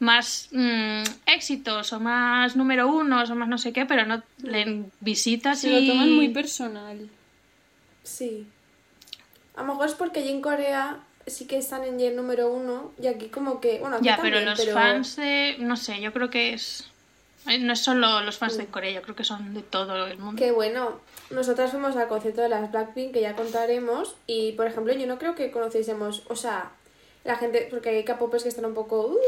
[0.00, 0.04] Mm.
[0.04, 4.90] más mm, éxitos o más número unos o más no sé qué, pero no leen
[5.00, 5.86] visitas Se y...
[5.86, 7.08] lo toman muy personal.
[8.02, 8.46] Sí.
[9.56, 12.92] A lo mejor es porque allí en Corea sí que están en el número uno
[13.00, 13.78] y aquí como que...
[13.78, 15.56] Bueno, aquí Ya, también, pero los fans de.
[15.60, 16.90] No sé, yo creo que es.
[17.48, 20.18] eh, No es solo los fans de Corea, yo creo que son de todo el
[20.18, 20.38] mundo.
[20.38, 24.92] Que bueno, nosotras fuimos al concierto de las Blackpink, que ya contaremos, y por ejemplo,
[24.92, 26.70] yo no creo que conociésemos, o sea,
[27.24, 29.06] la gente, porque hay K-popers que están un poco.
[29.06, 29.18] uh,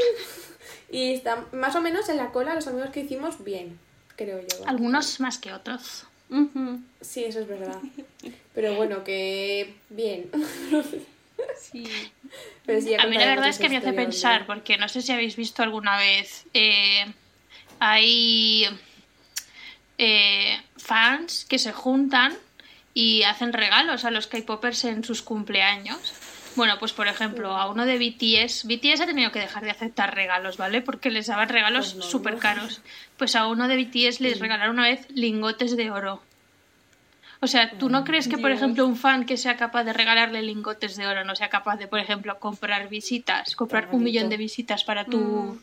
[0.91, 3.79] y están más o menos en la cola, los amigos que hicimos, bien,
[4.15, 4.67] creo yo.
[4.67, 6.05] Algunos más que otros.
[7.01, 7.79] Sí, eso es verdad.
[8.57, 10.31] Pero bueno, que bien.
[11.59, 11.83] Sí.
[12.65, 15.03] Pero sí, ya A mí la verdad es que me hace pensar, porque no sé
[15.03, 16.45] si habéis visto alguna vez.
[16.55, 17.05] eh,
[17.79, 18.65] hay
[19.99, 22.35] eh, fans que se juntan
[22.95, 26.13] y hacen regalos a los K-popers en sus cumpleaños.
[26.55, 30.15] Bueno, pues por ejemplo, a uno de BTS, BTS ha tenido que dejar de aceptar
[30.15, 30.81] regalos, ¿vale?
[30.81, 32.39] Porque les daban regalos Pues no, súper no.
[32.39, 32.81] caros.
[33.17, 36.23] Pues a uno de BTS les regalaron una vez lingotes de oro.
[37.39, 38.61] O sea, ¿tú no crees que, por Dios.
[38.61, 41.87] ejemplo, un fan que sea capaz de regalarle lingotes de oro no sea capaz de,
[41.87, 45.19] por ejemplo, comprar visitas, comprar un millón de visitas para tu...
[45.19, 45.59] Mm.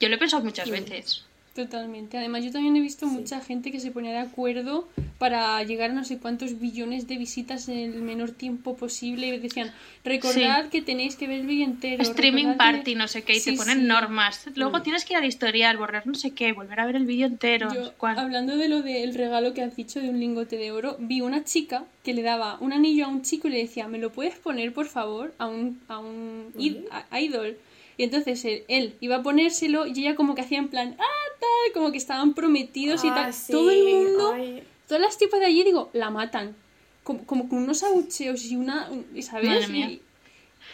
[0.00, 1.24] Yo lo he pensado muchas veces.
[1.54, 2.16] Totalmente.
[2.16, 4.88] Además, yo también he visto mucha gente que se ponía de acuerdo
[5.18, 9.26] para llegar a no sé cuántos billones de visitas en el menor tiempo posible.
[9.26, 9.70] Y decían,
[10.02, 12.02] recordad que tenéis que ver el vídeo entero.
[12.02, 12.76] Streaming recordad que-".
[12.78, 13.84] party, no sé qué, y te ponen sí.
[13.84, 14.46] normas.
[14.54, 17.26] Luego tienes que ir al historial, borrar no sé qué, volver a ver el vídeo
[17.26, 17.68] entero.
[17.74, 21.20] Yo, hablando de lo del regalo que has dicho de un lingote de oro, vi
[21.20, 24.10] una chica que le daba un anillo a un chico y le decía, ¿me lo
[24.10, 27.58] puedes poner, por favor, a un, a un id- a- idol?
[27.98, 31.21] Y entonces él, él iba a ponérselo y ella como que hacía en plan, ah,
[31.42, 33.34] tal, como que estaban prometidos y Ah, tal.
[33.34, 34.62] sí, Todo el mundo, ay.
[34.88, 36.56] todas las tipas de allí, digo, la matan.
[37.04, 38.88] Como, como con unos abucheos y una,
[39.22, 39.48] ¿sabes?
[39.48, 39.86] Madre mía.
[39.90, 40.02] Y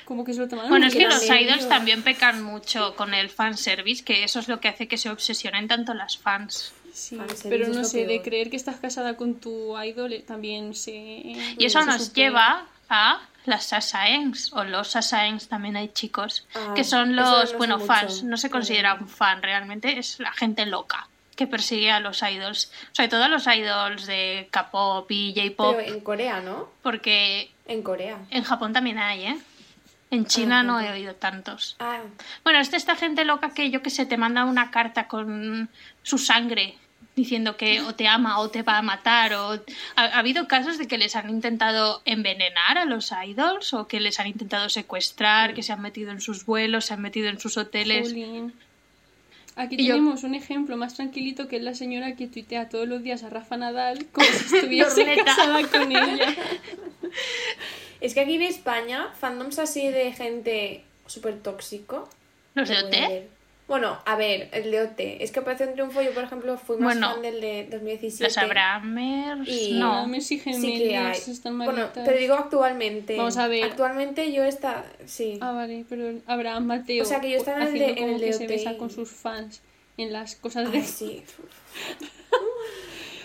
[0.05, 3.31] como que se lo tomaron Bueno, es que los idols también pecan mucho con el
[3.31, 6.73] fanservice, que eso es lo que hace que se obsesionen tanto las fans.
[6.93, 10.75] Sí, Fanservice pero no sé, de creer que estás casada con tu idol eh, también
[10.75, 10.93] se...
[10.93, 16.85] Y eso nos lleva a las Sasaengs, o los Sasaengs también hay chicos, Ah, que
[16.85, 21.09] son los, no bueno, fans, no se considera un fan realmente, es la gente loca
[21.37, 25.95] que persigue a los idols, sobre todo a los idols de K-pop y J-pop, Pero
[25.95, 26.69] en Corea, ¿no?
[26.83, 28.19] porque En Corea.
[28.31, 29.39] en Japón también hay, ¿eh?
[30.11, 31.77] En China Ah, no he oído tantos.
[31.79, 32.01] Ah,
[32.43, 35.69] Bueno, es de esta gente loca que yo que sé, te manda una carta con
[36.03, 36.77] su sangre
[37.19, 39.53] diciendo que o te ama o te va a matar o
[39.97, 44.01] ha, ha habido casos de que les han intentado envenenar a los idols o que
[44.01, 47.39] les han intentado secuestrar, que se han metido en sus vuelos, se han metido en
[47.41, 48.09] sus hoteles.
[48.09, 48.53] Jolín.
[49.57, 52.87] Aquí Y yo- tenemos un ejemplo más tranquilito que es la señora que tuitea todos
[52.87, 56.35] los días a Rafa Nadal como si estuviese casada con ella.
[58.01, 62.09] es que aquí en España, fandoms así de gente súper tóxico.
[62.55, 63.38] ¿Los de OT?
[63.69, 65.23] Bueno, a ver, el de OT.
[65.23, 68.25] Es que Operación Triunfo, yo por ejemplo fui más Bueno, fan del de 2017.
[68.25, 70.07] Los Abrahamers, Y- no.
[70.09, 70.51] Messi Sí que
[70.97, 71.15] hay.
[71.15, 73.17] Gemelos están Bueno, pero digo actualmente.
[73.17, 73.65] Vamos a ver.
[73.65, 74.85] Actualmente yo está.
[75.05, 75.37] Sí.
[75.43, 78.21] Ah, vale, pero Abraham Mateo O sea, que yo estaba en el de- en el
[78.21, 79.61] de que se besa con sus fans
[79.99, 80.79] en las cosas de...
[80.79, 81.23] Ay, sí.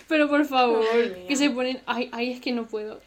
[0.08, 0.84] Pero por favor,
[1.28, 1.82] que se ponen...
[1.86, 3.00] Ay, ay, es que no puedo.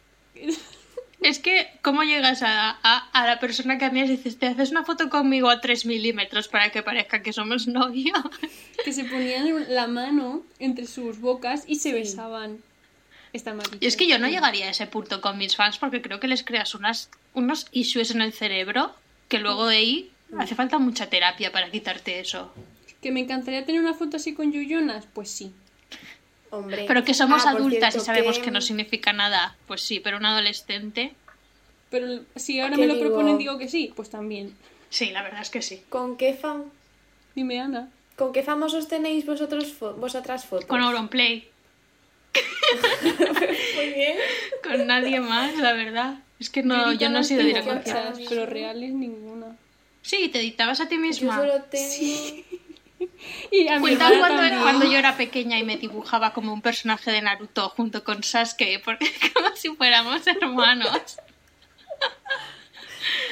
[1.21, 4.69] Es que, ¿cómo llegas a, a, a la persona que admiras y dices, te haces
[4.71, 8.17] una foto conmigo a 3 milímetros para que parezca que somos novios?
[8.85, 11.95] Que se ponían la mano entre sus bocas y se Sí.
[11.95, 12.59] besaban.
[13.33, 13.65] Está mal.
[13.81, 16.27] Y es que yo no llegaría a ese punto con mis fans porque creo que
[16.29, 18.93] les creas unas, unos issues en el cerebro
[19.27, 22.53] que luego de ahí hace falta mucha terapia para quitarte eso.
[23.01, 25.05] ¿Que me encantaría tener una foto así con Yuyonas?
[25.13, 25.51] Pues sí.
[26.57, 26.85] Hombre.
[26.87, 28.51] Pero que somos Ah, adultas cierto, y sabemos que...
[28.51, 31.13] no significa nada, pues sí, pero un adolescente,
[31.89, 33.07] Pero si ahora ¿Qué me lo digo?
[33.07, 34.53] proponen digo que sí, pues también.
[34.89, 35.83] sí, la verdad es que sí.
[35.89, 36.65] ¿Con qué fan...
[37.35, 37.89] Dime, Ana.
[38.15, 40.65] ¿Con qué famosos tenéis vosotros fo- vosotras fotos?
[40.65, 41.49] Con Auronplay,
[43.75, 44.17] Muy bien.
[44.63, 46.15] con nadie más, la verdad.
[46.39, 47.73] Es que no, yo no he sido directa.
[47.75, 47.93] muchas.
[47.93, 49.55] conciertos, pero reales ninguna.
[50.01, 51.37] Sí, te dictabas a ti Yo misma.
[51.37, 52.43] solo tengo...
[53.51, 54.61] Y a mi Cuenta hermana cuando, también.
[54.61, 58.81] cuando yo era pequeña y me dibujaba como un personaje de Naruto junto con Sasuke,
[58.83, 61.17] porque como si fuéramos hermanos.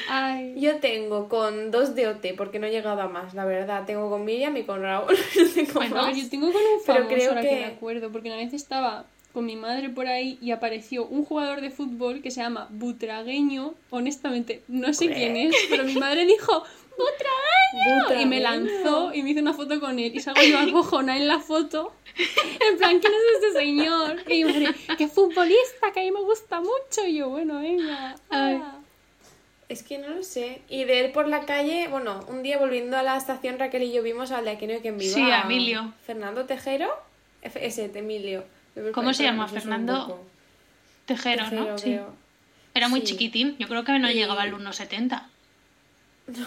[0.08, 0.54] Ay.
[0.60, 3.84] Yo tengo con dos de OT, porque no he llegado a más, la verdad.
[3.86, 5.16] Tengo con Miriam y con Raúl.
[5.36, 6.16] No tengo Bueno, más.
[6.16, 7.48] yo tengo con un Pero famoso creo ahora que...
[7.48, 11.24] que- me acuerdo, porque una vez estaba con mi madre por ahí y apareció un
[11.24, 13.74] jugador de fútbol que se llama Butragueño.
[13.90, 16.64] Honestamente, no sé quién es, pero mi madre dijo
[16.98, 20.12] Otra Y me lanzó y me hizo una foto con él.
[20.14, 21.92] Y salgo yo acojona en la foto.
[22.16, 24.22] En plan, ¿quién es este señor?
[24.30, 27.04] Y madre, que futbolista, que a mí me gusta mucho.
[27.06, 28.16] Y yo, bueno, venga.
[28.30, 28.62] Ay.
[29.68, 30.62] Es que no lo sé.
[30.68, 33.92] Y de él por la calle, bueno, un día volviendo a la estación, Raquel y
[33.92, 35.14] yo vimos al de Aquí no hay quien viva.
[35.14, 35.92] Sí, a Emilio.
[36.06, 36.88] Fernando Tejero.
[37.42, 38.44] F- Ese, de Emilio.
[38.94, 39.48] ¿Cómo se llama?
[39.48, 40.24] Fernando.
[41.04, 41.78] Tejero, Tejero, ¿no?
[41.78, 41.98] Sí.
[42.74, 43.06] Era muy Sí.
[43.08, 43.56] chiquitín.
[43.58, 45.28] Yo creo que no Y- llegaba al 1,70.
[46.28, 46.46] No.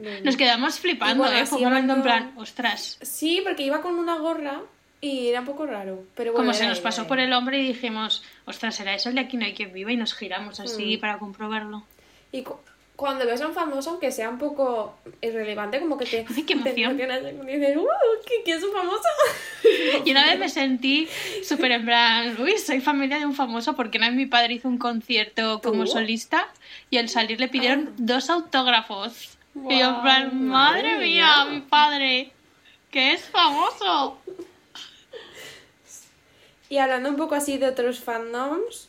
[0.00, 0.20] No, no.
[0.24, 1.46] Nos quedamos flipando, bueno, ¿eh?
[1.46, 2.98] Fue así un momento en plan, ostras.
[3.02, 4.60] Sí, porque iba con una gorra
[5.00, 6.04] y era un poco raro.
[6.14, 9.14] Pero bueno, Como se nos pasó por el hombre y dijimos, ostras, ¿será eso el
[9.14, 9.92] de aquí no hay quien viva?
[9.92, 11.00] Y nos giramos así Mm.
[11.00, 11.84] para comprobarlo.
[12.32, 12.58] Y cu-
[12.96, 16.18] cuando ves a un famoso, aunque sea un poco irrelevante, como que te.
[16.36, 17.00] Ay, qué te emoción.
[17.00, 17.86] emocionas y dices, ¡uh!
[18.26, 19.08] ¿qué, qué es un famoso?
[20.04, 21.08] Y una vez me sentí
[21.42, 24.68] súper en plan, uy, soy familia de un famoso porque una vez mi padre hizo
[24.68, 25.90] un concierto como ¿Tú?
[25.92, 26.48] solista
[26.90, 27.92] y al salir le pidieron Ah.
[27.96, 29.38] dos autógrafos.
[29.54, 31.52] Y yo en plan, Guau, madre madre mía, mía.
[31.52, 32.32] mi padre,
[32.90, 34.18] que es famoso.
[36.68, 38.88] Y hablando un poco así de otros fandoms,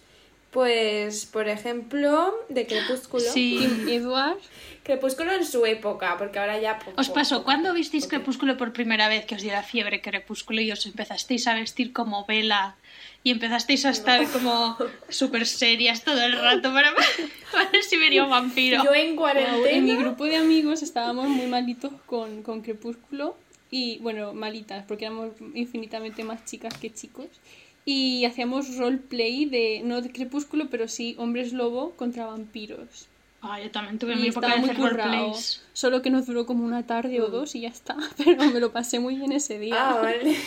[0.51, 3.23] pues, por ejemplo, de Crepúsculo.
[3.23, 3.57] Sí.
[3.89, 4.37] Edward.
[4.83, 6.77] Crepúsculo en su época, porque ahora ya.
[6.79, 8.07] poco- ¿Os pasó cuando visteis.
[8.07, 11.93] Crepúsculo por primera vez que os dio la fiebre Crepúsculo y os empezasteis a vestir
[11.93, 12.75] como vela
[13.23, 14.77] y empezasteis a estar como
[15.09, 16.91] súper serias todo el rato para,
[17.51, 18.83] para ver si venía un vampiro?
[18.83, 19.99] Yo en Guau, en mi cuarentena.
[20.01, 23.35] grupo de amigos estábamos muy malitos con, con Crepúsculo
[23.69, 27.27] y, bueno, malitas, porque éramos infinitamente más chicas que chicos.
[27.85, 33.07] Y hacíamos roleplay de, no de Crepúsculo, pero sí hombres lobo contra vampiros.
[33.41, 35.09] Ah, yo también tuve Y mi época de muy hacer currado.
[35.11, 35.63] roleplays.
[35.73, 37.97] Solo que nos duró como una tarde o dos y ya está.
[38.17, 39.75] Pero me lo pasé muy bien ese día.
[39.79, 40.35] Ah, vale.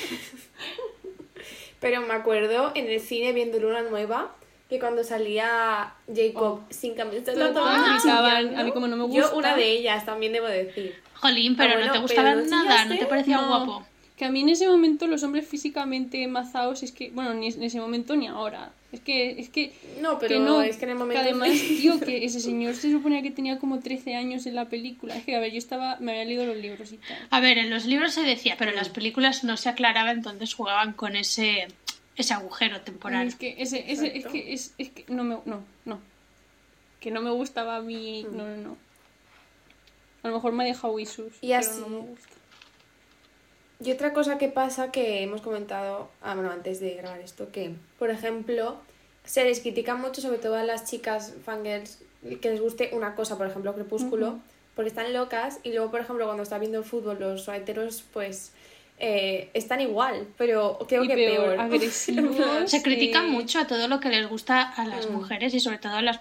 [1.85, 4.35] Pero me acuerdo en el cine viendo Luna Nueva
[4.71, 8.61] que cuando salía Jacob sin camiseta Todas todas gritaban, chillando.
[8.61, 9.37] a mí como no me Yo gusta.
[9.37, 10.95] una de ellas también debo decir.
[11.17, 13.87] Jolín, pero Ah, bueno, no te gustaba ¿no nada, no te parecía No, guapo.
[14.17, 17.63] Que a mí en ese momento los hombres físicamente mazados es que, bueno, ni en
[17.63, 18.73] ese momento ni ahora.
[18.95, 21.21] Es que, es que, No, pero que no, es que en el momento.
[21.21, 25.17] además, tío, que ese señor se suponía que tenía como 13 años en la película.
[25.17, 27.19] Es que, a ver, yo estaba, me había leído los libros y tal.
[27.31, 30.55] A ver, en los libros se decía, pero en las películas no se aclaraba, entonces
[30.55, 31.67] jugaban con ese,
[32.17, 33.27] ese agujero temporal.
[33.27, 35.99] Es que, ese, ese, es que, es, es que, no me, no, no.
[37.01, 38.37] Que no me gustaba a mí, Mm.
[38.37, 38.77] no, no, no.
[40.23, 42.29] A lo mejor me ha dejado Isus, Y pero así- no me gusta.
[43.83, 47.73] Y otra cosa que pasa que hemos comentado, ah, bueno, antes de grabar esto, que,
[47.99, 48.77] por ejemplo,
[49.25, 51.99] se les critica mucho, sobre todo a las chicas fangirls,
[52.41, 54.41] que les guste una cosa, por ejemplo, Crepúsculo, Ujú.
[54.77, 58.53] porque están locas, y luego, por ejemplo, cuando está viendo el fútbol, los heteros, pues,
[58.99, 61.61] eh, están igual, pero creo Y que peor, peor.
[61.61, 62.37] agresivos.
[62.71, 65.13] Se critica eh, mucho a todo lo que les gusta a las Mm.
[65.15, 66.21] mujeres y sobre todo a las,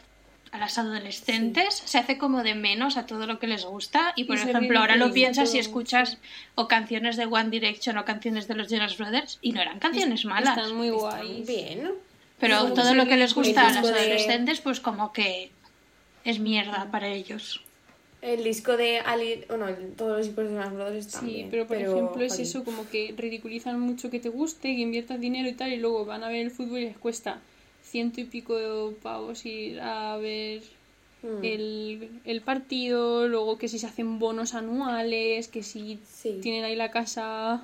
[0.54, 1.82] a las adolescentes.
[1.86, 4.14] Se hace como de menos a todo lo que les gusta.
[4.16, 6.18] Y por Y ejemplo, ahora lo piensas y escuchas
[6.56, 10.26] o canciones de One Direction o canciones de los Jonas Brothers y no eran canciones
[10.26, 10.56] malas.
[10.58, 11.48] Están muy guays.
[11.48, 11.92] bien.
[12.40, 15.50] Pero todo lo que les gusta a las de- adolescentes, pues como que
[16.24, 17.62] es mierda para ellos.
[18.22, 21.76] El disco de Ali, bueno, todos los discos de Jonas Brothers están Sí, pero por
[21.78, 25.74] ejemplo es eso, como que ridiculizan mucho que te guste, que inviertas dinero y tal,
[25.74, 27.40] y luego van a ver el fútbol y les cuesta
[27.94, 30.62] ciento y pico de pavos ir a ver
[31.22, 36.40] Mm, el, el partido, luego que si se hacen bonos anuales, que si Sí.
[36.42, 37.62] tienen ahí la casa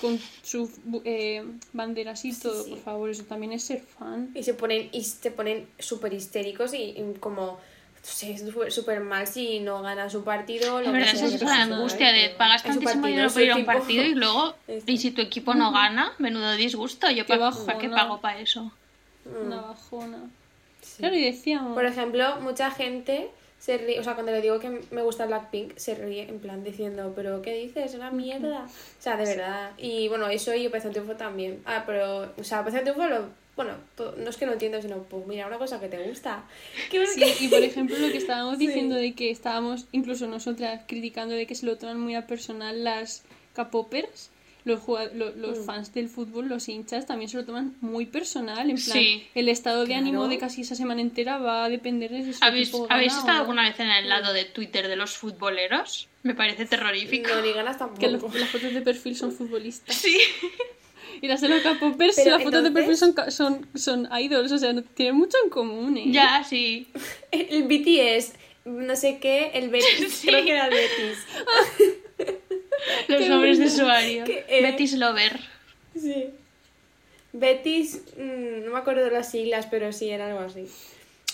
[0.00, 2.70] con sus bu- eh, banderas y Sí, todo, sí.
[2.70, 4.30] por favor, eso también es ser fan.
[4.34, 7.60] Y se ponen, y se ponen súper histéricos y, y como,
[8.02, 10.80] súper- súper mal si no gana su partido.
[10.80, 13.50] La lo verdad que es la angustia de pagas su tantísimo partido, dinero por ir
[13.52, 14.56] a su un partido y luego,
[14.88, 17.08] y si tu equipo no gana, menudo disgusto.
[17.12, 18.72] Yo para qué pago para eso.
[19.24, 20.18] Mm, Una bajona.
[20.80, 20.98] sí.
[20.98, 21.74] Claro, y decíamos...
[21.74, 25.76] Por ejemplo, mucha gente se ríe, o sea, cuando le digo que me gusta Blackpink,
[25.76, 27.86] se ríe en plan diciendo, pero ¿qué dices?
[27.86, 28.64] Es una mierda.
[28.66, 29.70] O sea, de verdad.
[29.78, 31.62] Y bueno, eso y Operación Triunfo también.
[31.64, 33.42] Ah, pero, o sea, Operación Triunfo lo...
[33.54, 33.74] Bueno,
[34.16, 36.42] no es que no entiendo, sino, pues mira, una cosa que te gusta.
[36.90, 38.66] Sí, y por ejemplo lo que estábamos Sí.
[38.66, 42.82] diciendo de que estábamos, incluso nosotras, criticando de que se lo toman muy a personal
[42.82, 43.22] las
[43.54, 44.30] capopers,
[44.64, 45.64] los, jugad- lo- los Mm.
[45.64, 49.26] fans del fútbol, los hinchas, también se lo toman muy personal, en plan, Sí.
[49.34, 50.02] el estado de Claro.
[50.02, 53.32] ánimo de casi esa semana entera va a depender de si su ¿Habéis, ¿habéis estado
[53.34, 53.40] no.
[53.40, 56.08] alguna vez en el lado de Twitter de los futboleros?
[56.22, 57.28] Me parece terrorífico.
[57.30, 58.00] no ni ganas tampoco.
[58.00, 59.96] Que los- las fotos de perfil son futbolistas.
[59.96, 60.16] Sí.
[61.20, 64.50] Y las de los capopers, Pero las fotos de perfil son, entonces- son, son idols,
[64.50, 66.04] o sea, no, tienen mucho en común, ¿eh?
[66.10, 66.88] Ya, sí.
[67.30, 68.32] El BTS,
[68.64, 70.26] no sé qué, el Betis, Sí.
[70.28, 71.18] creo que era el Betis.
[73.12, 74.24] Los Qué nombres de usuario.
[74.24, 75.38] Que, eh, Betis Lover.
[75.98, 76.26] Sí.
[77.32, 80.66] Betis, mm, no me acuerdo de las siglas, pero sí, era algo así.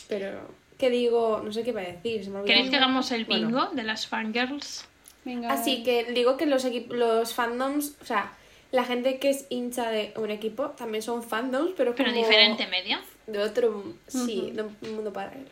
[0.09, 0.41] Pero
[0.79, 2.45] que digo, no sé qué iba a decir, se me.
[2.45, 3.49] ¿Queréis que hagamos el Bueno.
[3.49, 4.85] bingo de las fangirls?
[5.25, 5.53] Venga.
[5.53, 8.33] Así que digo que los, los fandoms, o sea,
[8.71, 12.67] la gente que es hincha de un equipo también son fandoms, pero Pero como diferente
[12.69, 13.01] media.
[13.27, 15.49] de otro, sí, de un mundo paralelo.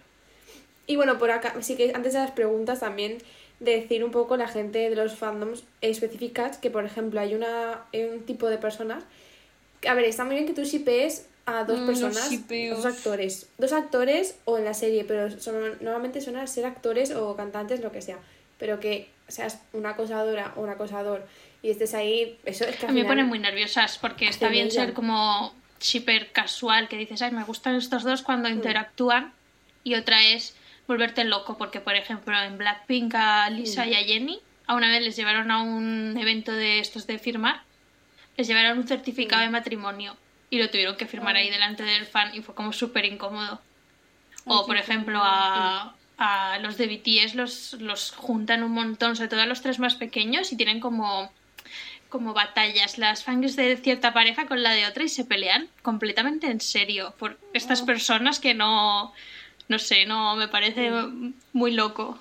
[0.87, 3.19] Y bueno, por acá, sí que antes de las preguntas también
[3.61, 8.05] decir un poco la gente de los fandoms específicas, que por ejemplo hay una hay
[8.05, 9.05] un tipo de personas,
[9.87, 12.31] a ver, está muy bien que tú shipees a dos Mm, personas,
[12.71, 17.37] dos actores, dos actores o en la serie, pero son, normalmente suelen ser actores o
[17.37, 18.19] cantantes, lo que sea,
[18.59, 21.27] pero que seas una acosadora o un acosador
[21.63, 24.49] y estés ahí, eso es que A al mí me ponen muy nerviosas porque está
[24.49, 29.33] bien ser como shipper casual, que dices, ay, me gustan estos dos cuando interactúan.
[29.85, 30.55] Y otra es
[30.87, 35.03] volverte loco, porque por ejemplo en Blackpink a Lisa y a Jenny, a una vez
[35.03, 37.63] les llevaron a un evento de estos de firmar,
[38.37, 40.17] les llevaron un certificado de matrimonio
[40.51, 43.61] y lo tuvieron que firmar ahí delante del fan y fue como súper incómodo.
[44.45, 49.41] O por ejemplo a, a los de BTS los, los juntan un montón, sobre todo
[49.41, 51.33] a los tres más pequeños y tienen como
[52.09, 52.99] como batallas.
[52.99, 57.15] Las fans de cierta pareja con la de otra y se pelean completamente en serio
[57.19, 59.13] por estas personas que no
[59.69, 60.91] no sé, no me parece
[61.53, 62.19] muy loco.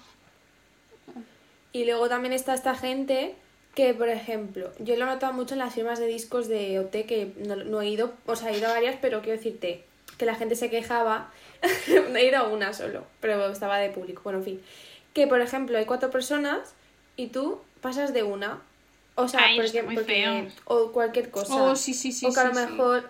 [1.72, 3.36] Y luego también está esta gente
[3.76, 7.06] que, por ejemplo, yo lo he notado mucho en las firmas de discos de OT,
[7.06, 9.84] que no, no he ido, o sea, he ido a varias, pero quiero decirte
[10.18, 11.30] que la gente se quejaba,
[12.12, 14.62] no he ido a una solo, pero estaba de público, bueno, en fin.
[15.14, 16.74] Que, por ejemplo, hay cuatro personas
[17.18, 18.62] y tú pasas de una.
[19.16, 21.56] O sea, Ay, porque, o cualquier cosa.
[21.56, 23.10] Oh, sí, sí, sí, O que a lo mejor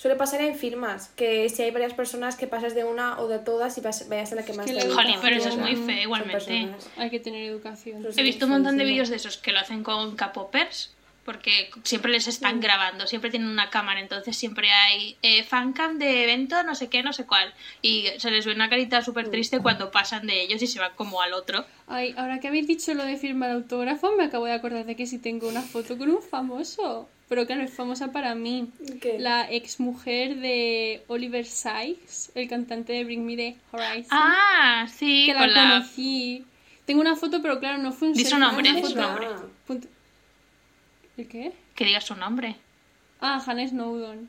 [0.00, 3.38] suele pasar en firmas, que si hay varias personas que pasas de una o de
[3.38, 5.02] todas y vas- vayas a la que más que te la gusta.
[5.20, 6.68] Pero eso es muy feo igualmente.
[6.96, 8.02] Hay que tener educación.
[8.02, 10.94] Pues He visto un montón de vídeos de esos que lo hacen con capopers,
[11.26, 16.24] porque siempre les están grabando, siempre tienen una cámara, entonces siempre hay eh, fancam de
[16.24, 17.52] evento, no sé qué, no sé cuál.
[17.82, 20.92] Y se les ve una carita súper triste cuando pasan de ellos y se van
[20.96, 21.66] como al otro.
[21.86, 25.06] Ay, ahora que habéis dicho lo de firmar autógrafo, me acabo de acordar de que
[25.06, 27.06] sí tengo una foto con un famoso.
[27.30, 28.68] Pero claro, es famosa para mí.
[29.00, 29.18] ¿Qué?
[29.20, 34.08] La ex mujer de Oliver Sykes, el cantante de Bring Me the Horizon.
[34.10, 35.70] Ah, sí, que la con la...
[35.70, 36.44] conocí.
[36.86, 39.28] Tengo una foto, pero claro, no fue un su nombre, su nombre.
[39.66, 39.86] Punto-
[41.16, 41.52] ¿El qué?
[41.76, 42.56] Que diga su nombre.
[43.20, 44.28] Ah, Hannah Snowdon.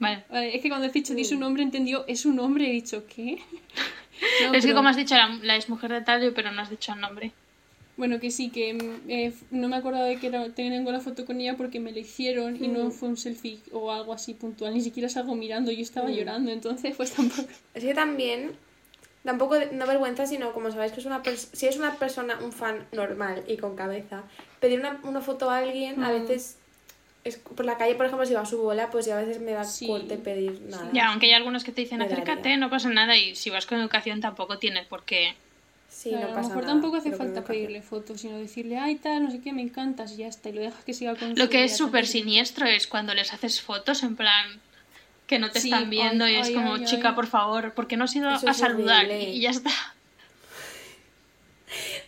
[0.00, 0.24] Vale.
[0.28, 3.04] Vale, es que cuando has dicho di su nombre, entendió, es un nombre, he dicho,
[3.06, 3.38] ¿qué?
[4.42, 6.70] No, es que como has dicho la, la ex mujer de tal, pero no has
[6.70, 7.30] dicho el nombre.
[7.98, 11.26] Bueno, que sí, que mm, eh, no me acordaba de que era, tengo la foto
[11.26, 14.72] con ella porque me la hicieron y no fue un selfie o algo así puntual,
[14.72, 17.48] ni siquiera salgo mirando, yo estaba llorando, entonces pues tampoco...
[17.74, 18.52] Es que también,
[19.24, 22.86] tampoco no vergüenza, sino como sabéis que es una si es una persona, un fan
[22.92, 24.22] normal y con cabeza,
[24.60, 26.22] pedir una, una foto a alguien a Mm.
[26.22, 26.56] veces
[27.24, 29.40] es por la calle, por ejemplo, si va a su bola, pues ya a veces
[29.42, 29.88] me da Sí.
[29.88, 30.92] corte pedir nada.
[30.94, 32.22] Ya, aunque hay algunos que te dicen Me daría.
[32.22, 35.34] acércate, no pasa nada y si vas con educación tampoco tienes por qué.
[35.88, 38.78] Sí, Claro, no a pasa lo mejor nada, tampoco hace falta pedirle fotos, sino decirle,
[38.78, 41.16] ay tal, no sé qué, me encantas y ya está, y lo dejas que siga
[41.16, 44.60] con Lo que es súper siniestro es cuando les haces fotos en plan
[45.26, 47.14] que no te Sí, están viendo ay, y es ay, como, ay, chica, ay.
[47.14, 49.04] por favor, ¿por qué no has ido Eso a saludar?
[49.06, 49.30] Y, horrible.
[49.30, 49.70] y ya está.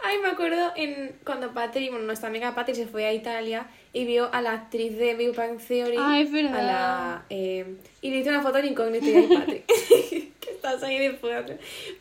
[0.03, 4.07] Ay, me acuerdo en cuando Patri, bueno, nuestra amiga Patri se fue a Italia y
[4.07, 5.97] vio a la actriz de Big Bang Theory.
[5.99, 6.59] Ah, es verdad.
[6.59, 9.64] A la, eh, y le hizo una foto en incógnito y ahí Patri.
[10.40, 11.45] que estás ahí de fuera.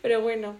[0.01, 0.55] Pero bueno,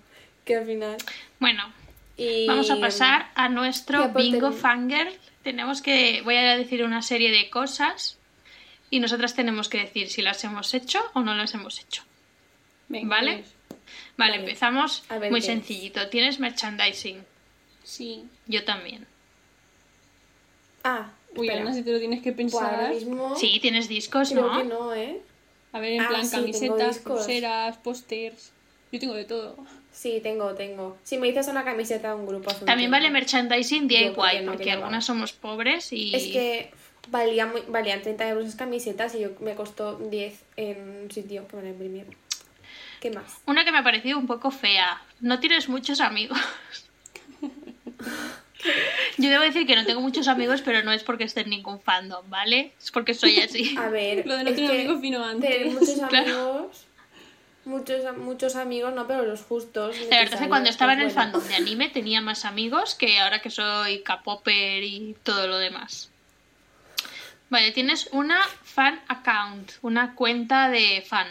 [0.49, 0.97] que al final.
[1.39, 1.71] Bueno,
[2.17, 5.13] Y, vamos a pasar a nuestro bingo fangirl.
[5.43, 8.17] Tenemos que, voy a decir una serie de cosas
[8.89, 12.01] y nosotras tenemos que decir si las hemos hecho o no las hemos hecho.
[12.87, 13.33] Venga, ¿Vale?
[13.37, 13.53] pues,
[14.17, 14.35] Vale, Vale.
[14.37, 15.45] empezamos A ver muy es.
[15.45, 16.09] sencillito.
[16.09, 17.23] Tienes merchandising.
[17.83, 18.25] Sí.
[18.47, 19.05] Yo también.
[20.83, 21.47] Ah, Uy.
[21.49, 22.93] Ana, si te lo tienes que Pues ahora pensar.
[22.95, 23.35] mismo.
[23.35, 24.57] Sí, tienes discos, Creo ¿no?
[24.57, 25.21] que no, ¿eh?
[25.73, 28.51] A ver, en Ah, plan sí, camisetas, pulseras, pósters.
[28.91, 29.55] Yo tengo de todo.
[29.91, 30.97] Sí, tengo, tengo.
[31.03, 34.71] Si me dices una camiseta de un grupo También vale merchandising DIY, porque no, porque
[34.71, 36.15] algunas somos pobres y...
[36.15, 36.71] Es que
[37.09, 41.47] valía muy, valían 30 euros esas camisetas y yo me costó 10 en un sitio
[41.47, 42.15] que me la imprimieron.
[42.99, 43.37] ¿Qué más?
[43.45, 45.01] Una que me ha parecido un poco fea.
[45.21, 46.37] No tienes muchos amigos.
[49.17, 51.79] Yo debo decir que no tengo muchos amigos, pero no es porque esté en ningún
[51.79, 52.73] fandom, ¿vale?
[52.81, 53.75] Es porque soy así.
[53.77, 55.49] A ver, Lo de no tener amigos vino antes.
[55.49, 56.69] Tener muchos Claro.
[57.65, 59.95] Muchos, muchos amigos, no, pero los justos.
[60.09, 61.31] La verdad es que cuando estaba en pues el bueno.
[61.33, 66.09] fandom de anime tenía más amigos que ahora que soy K-popper y todo lo demás.
[67.49, 71.27] Vale, tienes una fan account, una cuenta de fan.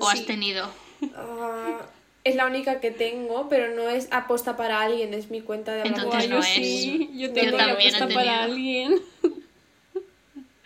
[0.00, 0.70] ¿O has tenido?
[1.14, 1.80] Ah,
[2.24, 5.82] es la única que tengo, pero no es aposta para alguien, es mi cuenta de
[5.82, 6.46] Entonces no yo es.
[6.46, 9.00] sí, yo Yo tengo la también he para alguien.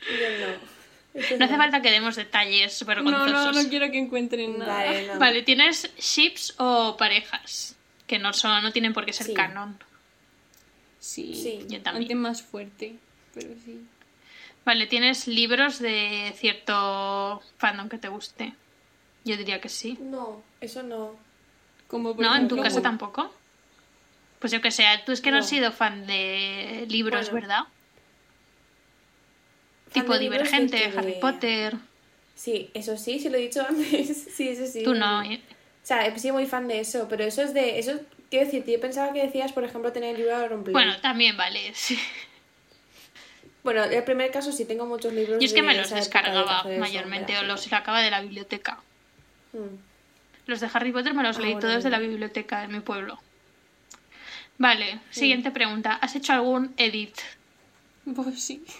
[0.04, 0.71] Yo no.
[1.14, 4.84] No hace falta que demos detalles súper No, no, no quiero que encuentren nada.
[4.84, 5.18] Vale, no.
[5.18, 9.34] Vale, tienes ships o parejas, que no son, no tienen por qué ser Sí.
[9.34, 9.78] canon.
[10.98, 12.04] Sí, Sí, yo también.
[12.04, 12.96] Antes más fuerte,
[13.34, 13.80] pero sí.
[14.64, 18.54] Vale, tienes libros de cierto fandom que te guste.
[19.24, 19.98] Yo diría que sí.
[20.00, 21.16] No, eso no.
[21.88, 22.34] Como por ¿No?
[22.36, 23.34] ¿En tu casa tampoco?
[24.38, 27.46] Pues yo que sé, tú es que no, has sido fan de libros, Bueno.
[27.46, 27.62] ¿verdad?
[29.92, 31.76] Tipo Divergente, que Harry Potter.
[32.34, 34.28] Sí, eso sí, sí lo he dicho antes.
[34.34, 34.82] Sí, eso sí.
[34.82, 35.22] Tú no.
[35.22, 35.40] ¿eh?
[35.82, 37.78] O sea, he sido muy fan de eso, pero eso es de.
[37.78, 40.72] Eso, quiero decir, yo pensaba que decías, por ejemplo, tener el libro de.
[40.72, 41.72] Bueno, también vale.
[41.74, 41.98] sí.
[43.62, 45.38] Bueno, el primer caso sí tengo muchos libros.
[45.40, 48.80] Yo es que me los descargaba de mayormente o y los sacaba de la biblioteca.
[49.52, 49.76] Mm.
[50.46, 52.80] Los de Harry Potter me los Ah, leí bueno, todos de la biblioteca de mi
[52.80, 53.20] pueblo.
[54.58, 55.94] Vale, siguiente pregunta.
[55.94, 57.14] ¿Has hecho algún edit?
[58.14, 58.64] Pues sí.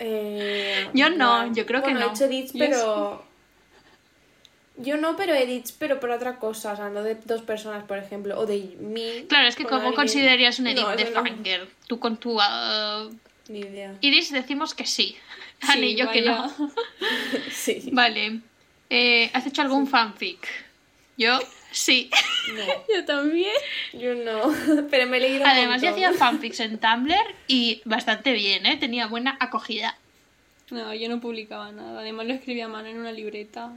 [0.00, 2.00] Eh, Yo no, yo creo que no.
[2.00, 3.24] he hecho edits, Yo pero.
[4.76, 7.96] Yo no, pero edits, pero por otra cosa, o sea, no de dos personas, por
[7.98, 9.24] ejemplo, o de mí.
[9.28, 9.94] Claro, es que con ¿cómo alguien.
[9.94, 11.68] considerarías un edit No, de no, Fangirl?
[11.86, 12.38] Tú con tu
[13.48, 13.94] Ni idea.
[14.00, 15.16] Iris decimos que sí.
[15.62, 16.52] Sí, Ani y yo que no.
[17.52, 17.88] Sí.
[17.92, 18.40] Vale.
[18.90, 20.46] Eh, ¿Has hecho algún fanfic?
[21.16, 21.38] Yo
[21.74, 22.10] sí.
[22.54, 22.64] No,
[22.94, 23.52] Yo también.
[23.92, 24.54] yo no.
[24.90, 28.76] pero me he leído Además, yo hacía fanfics en Tumblr y bastante bien, ¿eh?
[28.76, 29.98] Tenía buena acogida.
[30.70, 32.00] No, yo no publicaba nada.
[32.00, 33.72] Además lo escribía a mano en una libreta.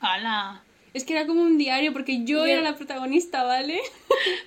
[0.00, 0.62] ¡Hala!
[0.94, 3.80] Es que era como un diario porque yo era la protagonista, ¿vale?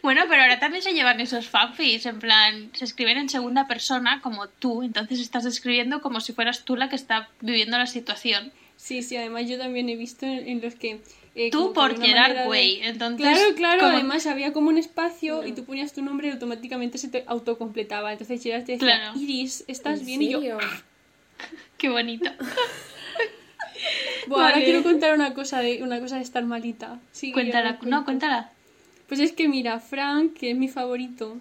[0.04, 4.22] Bueno, pero ahora también se llevan esos fanfics, en plan, se escriben en segunda persona
[4.22, 8.52] como tú, entonces estás escribiendo como si fueras tú la que está viviendo la situación.
[8.78, 11.00] Sí, sí, además yo también he visto en, en los que...
[11.36, 13.28] eh, Tú por de- güey, entonces...
[13.28, 17.10] Claro, claro, además había como un espacio y tú ponías tu nombre y automáticamente se
[17.10, 18.14] te autocompletaba.
[18.14, 19.20] Entonces y te decía, Claro.
[19.20, 20.22] Iris, ¿estás ¿En bien?
[20.22, 20.58] Y yo, serio?
[21.78, 22.30] Qué bonito.
[24.28, 27.00] Buah, ahora quiero contar una cosa de una cosa de estar malita.
[27.12, 28.52] Sí, Cuéntala, no, cuéntala.
[29.08, 31.38] Pues es que mira, Frank, que es mi favorito,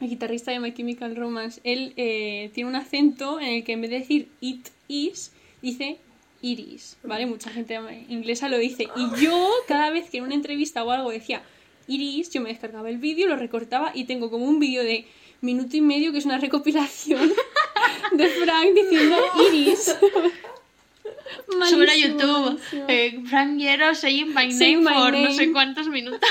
[0.00, 3.82] el guitarrista de My Chemical Romance, él eh, tiene un acento en el que en
[3.82, 5.98] vez de decir it is, dice
[6.44, 7.24] iris, ¿vale?
[7.24, 8.88] Mucha gente inglesa lo dice.
[8.94, 11.42] Y yo, cada vez que en una entrevista o algo decía
[11.88, 15.06] iris, yo me descargaba el vídeo, lo recortaba y tengo como un vídeo de
[15.40, 17.32] minuto y medio que es una recopilación
[18.12, 19.16] de Frank diciendo
[19.48, 19.88] iris.
[19.88, 22.60] A Malísimo, YouTube.
[22.88, 26.28] Eh, Frank Hierro saying my name my por no sé cuántos minutos.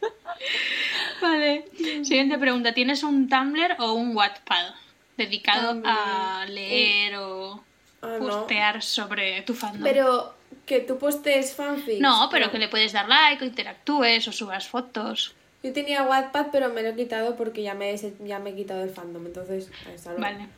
[1.22, 1.64] vale.
[1.76, 2.72] Siguiente pregunta.
[2.72, 4.74] ¿Tienes un Tumblr o un Wattpad?
[5.16, 5.88] Dedicado Tumblr.
[5.88, 7.62] a leer o
[8.02, 8.28] Ah, no.
[8.28, 9.82] postear sobre tu fandom.
[9.84, 10.34] Pero
[10.66, 12.00] que tú postes fanfics.
[12.00, 15.34] No, pero que le puedes dar like o interactúes o subas fotos.
[15.62, 18.54] Yo tenía Wattpad, pero me lo he quitado porque ya me, he- ya me he
[18.56, 19.70] quitado el fandom, entonces...
[19.94, 20.20] hasta luego.
[20.22, 20.48] Vale.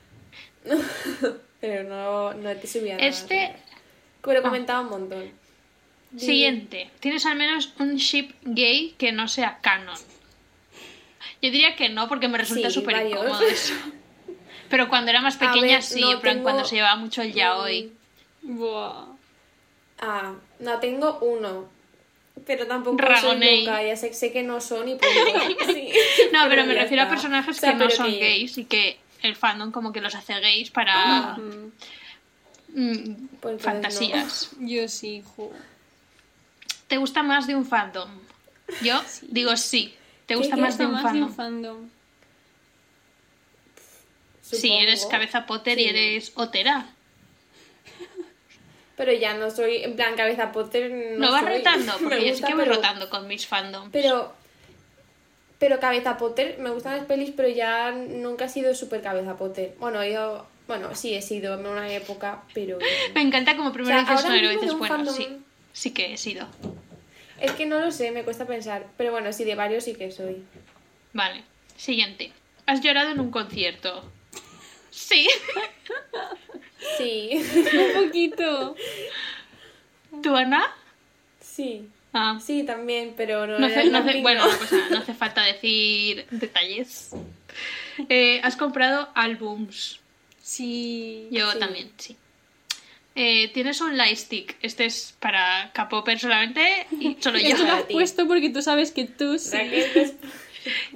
[1.61, 3.07] Pero no, no te subía nada.
[3.07, 3.55] Este,
[4.23, 5.31] Pero comentaba un montón.
[6.17, 6.91] siguiente.
[7.01, 9.97] ¿Tienes al menos un ship gay que no sea canon?
[11.43, 13.75] Yo diría que no, porque me resulta súper incómodo eso.
[14.71, 17.33] Pero cuando era más pequeña ver, sí, no plan tengo- cuando se llevaba mucho el
[17.33, 17.93] yaoi.
[18.43, 19.07] Buah.
[20.01, 21.69] Ah, no, tengo uno.
[22.47, 25.07] Pero tampoco loca, ya sé, sé que no son y punto.
[25.67, 25.93] Sí.
[26.33, 28.65] No, pero me refiero a personajes O sea, que no pero son que- gays y
[28.65, 31.73] que el fandom como que los hace gays para Mm,
[32.75, 34.51] mm, Pues fantasías.
[34.61, 35.53] Yo sí, jo.
[36.89, 38.11] ¿Te gusta más de un fandom?
[38.83, 39.95] Yo digo sí.
[40.27, 41.89] ¿Te ¿Qué- gusta más de un más de un fandom.
[44.45, 46.87] Sí, eres cabeza Potter y eres Otera.
[48.97, 50.91] Pero ya no soy, en plan, cabeza Potter.
[50.91, 51.57] No, No, vas soy.
[51.59, 53.91] rotando, porque yo sí gusta, que voy pero- rotando con mis fandoms.
[53.93, 54.33] Pero.
[55.59, 59.75] Pero cabeza Potter, me gustan las pelis, pero ya nunca he sido súper cabeza Potter.
[59.79, 60.47] Bueno, ido.
[60.67, 62.79] Bueno, sí he sido en una época, pero.
[63.15, 65.29] Me encanta como primero O sea, dices no dices, bueno, fandom- sí,
[65.73, 66.47] sí que he sido.
[67.41, 68.87] Es que no lo sé, me cuesta pensar.
[68.97, 70.43] Pero bueno, sí, de varios sí que soy.
[71.13, 71.43] Vale,
[71.77, 72.33] siguiente.
[72.67, 74.05] ¿Has llorado en un concierto?
[74.95, 75.29] Sí.
[76.99, 77.31] Sí.
[77.97, 78.77] Un poquito.
[80.23, 80.65] ¿Tú, Ana?
[81.41, 81.89] sí.
[82.13, 82.39] Ah.
[82.45, 83.59] Sí, también, pero no.
[83.59, 87.11] No hace, no hace- bueno, no pasa nada, no hace falta decir detalles.
[88.09, 89.99] Eh, ¿Has comprado álbums?
[90.43, 91.27] Sí.
[91.33, 91.59] Yo Sí.
[91.59, 92.17] también, sí.
[93.17, 94.57] Eh, ¿Tienes un lightstick?
[94.63, 97.49] Este es para K-Popper solamente y solo yo.
[97.49, 99.57] Esto lo has puesto porque tú sabes que tú sí.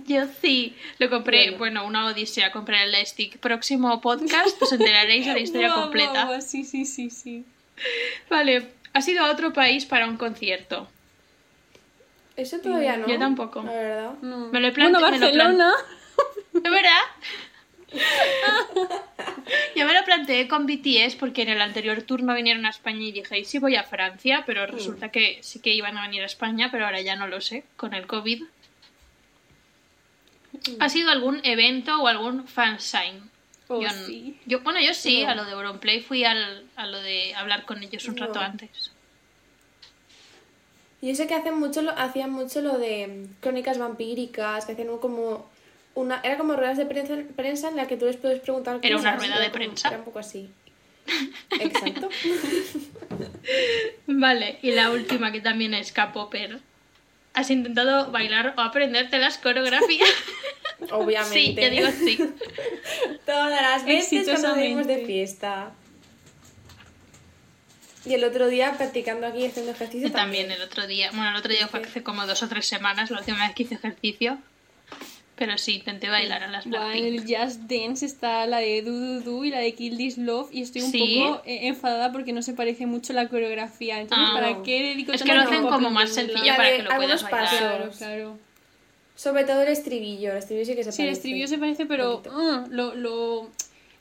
[0.08, 0.74] Yo sí.
[0.98, 1.58] Lo compré, Bueno.
[1.58, 3.38] bueno, una odisea comprar el lightstick.
[3.38, 6.40] Próximo podcast os enteraréis de la historia completa.
[6.40, 7.44] Sí, sí, sí, sí.
[8.30, 10.88] Vale, has ido a otro país para un concierto.
[12.36, 13.06] Eso todavía no.
[13.08, 13.62] Yo tampoco.
[13.64, 14.12] La verdad.
[14.22, 14.48] No.
[14.48, 15.72] Me lo he plante- bueno, plan- Barcelona.
[16.52, 17.02] ¿De verdad?
[19.74, 23.00] Yo me lo planteé con BTS porque en el anterior tour no vinieron a España
[23.02, 24.42] y dije, ¿y si voy a Francia?
[24.46, 27.40] Pero resulta que sí que iban a venir a España, pero ahora ya no lo
[27.40, 28.42] sé, con el COVID.
[30.80, 33.30] ¿Ha sido algún evento o algún fansign?
[33.68, 34.38] Oh, yo, sí.
[34.46, 35.30] yo- bueno, yo sí, No.
[35.30, 38.92] a lo de Auronplay fui al, a lo de hablar con ellos un rato antes.
[41.00, 44.98] Yo sé que hacen mucho lo, hacían mucho lo de mm, crónicas vampíricas, que hacían
[44.98, 45.48] como
[45.94, 48.96] una era como ruedas de prensa, prensa en la que tú les puedes preguntar Era
[48.96, 49.88] una rueda de como- prensa.
[49.88, 50.48] Era un poco así.
[51.60, 52.08] Exacto.
[54.06, 56.60] Vale, y la última que también es K-Popper.
[57.38, 60.08] ¿Has intentado bailar o aprenderte las coreografías?
[60.90, 61.38] Obviamente.
[61.38, 62.18] sí, te digo sí.
[63.26, 65.70] Todas las veces cuando venimos de fiesta.
[68.04, 71.36] Y el otro día practicando aquí haciendo ejercicio Yo también el otro día, bueno, el
[71.36, 74.38] otro día fue hace como dos o tres semanas, la última vez que hice ejercicio.
[75.38, 77.30] Pero sí, intenté bailar a las Buah, en Blackpink.
[77.30, 80.48] el Just Dance está la de Du Du Du y la de Kill This Love
[80.52, 81.20] y estoy un Sí.
[81.22, 84.00] poco eh, enfadada porque no se parece mucho la coreografía.
[84.00, 84.34] Entonces, Ah.
[84.34, 87.22] ¿para qué dedico Es que lo hacen como más sencilla La para que lo puedas
[87.22, 87.40] bailar.
[87.42, 87.58] pasos.
[87.58, 88.38] Claro, claro.
[89.14, 91.18] Sobre todo el estribillo, el estribillo sí que se Sí, el parece.
[91.18, 93.50] estribillo se parece, pero mm, lo, lo,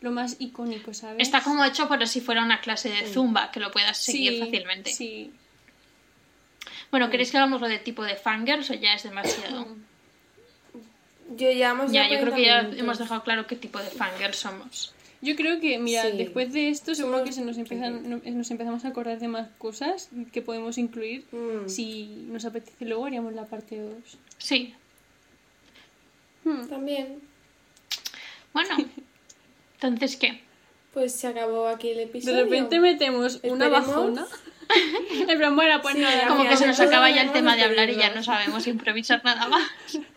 [0.02, 1.18] lo más icónico, ¿sabes?
[1.20, 4.40] Está como hecho por si fuera una clase de zumba, que lo puedas seguir Sí,
[4.40, 4.92] fácilmente.
[4.92, 5.32] Sí.
[6.92, 9.68] Bueno, ¿queréis que hagamos lo de tipo de fangirls o ya es demasiado?
[11.36, 12.80] Yo llevamos ya, yo creo que ya 40 minutos.
[12.80, 14.94] hemos dejado claro qué tipo de fangirls somos.
[15.22, 16.18] Yo creo que, mira, Sí.
[16.18, 19.28] después de esto seguro Somos que se nos, empiezan, no- nos empezamos a acordar de
[19.28, 21.26] más cosas que podemos incluir.
[21.32, 21.68] Mm.
[21.68, 23.94] Si nos apetece luego haríamos la parte 2.
[24.38, 24.74] Sí.
[26.70, 27.20] También.
[28.54, 28.78] Bueno.
[29.82, 30.42] Entonces, ¿qué?
[30.94, 32.44] Pues se acabó aquí el De episodio.
[32.46, 33.88] repente metemos una Esperemos.
[33.88, 34.26] bajona.
[35.28, 36.22] en plan, bueno, pues Sí, nada.
[36.22, 38.14] ya, Como ya, que se ya nos acaba ya el tema de hablar y ya
[38.14, 39.68] no sabemos improvisar nada más.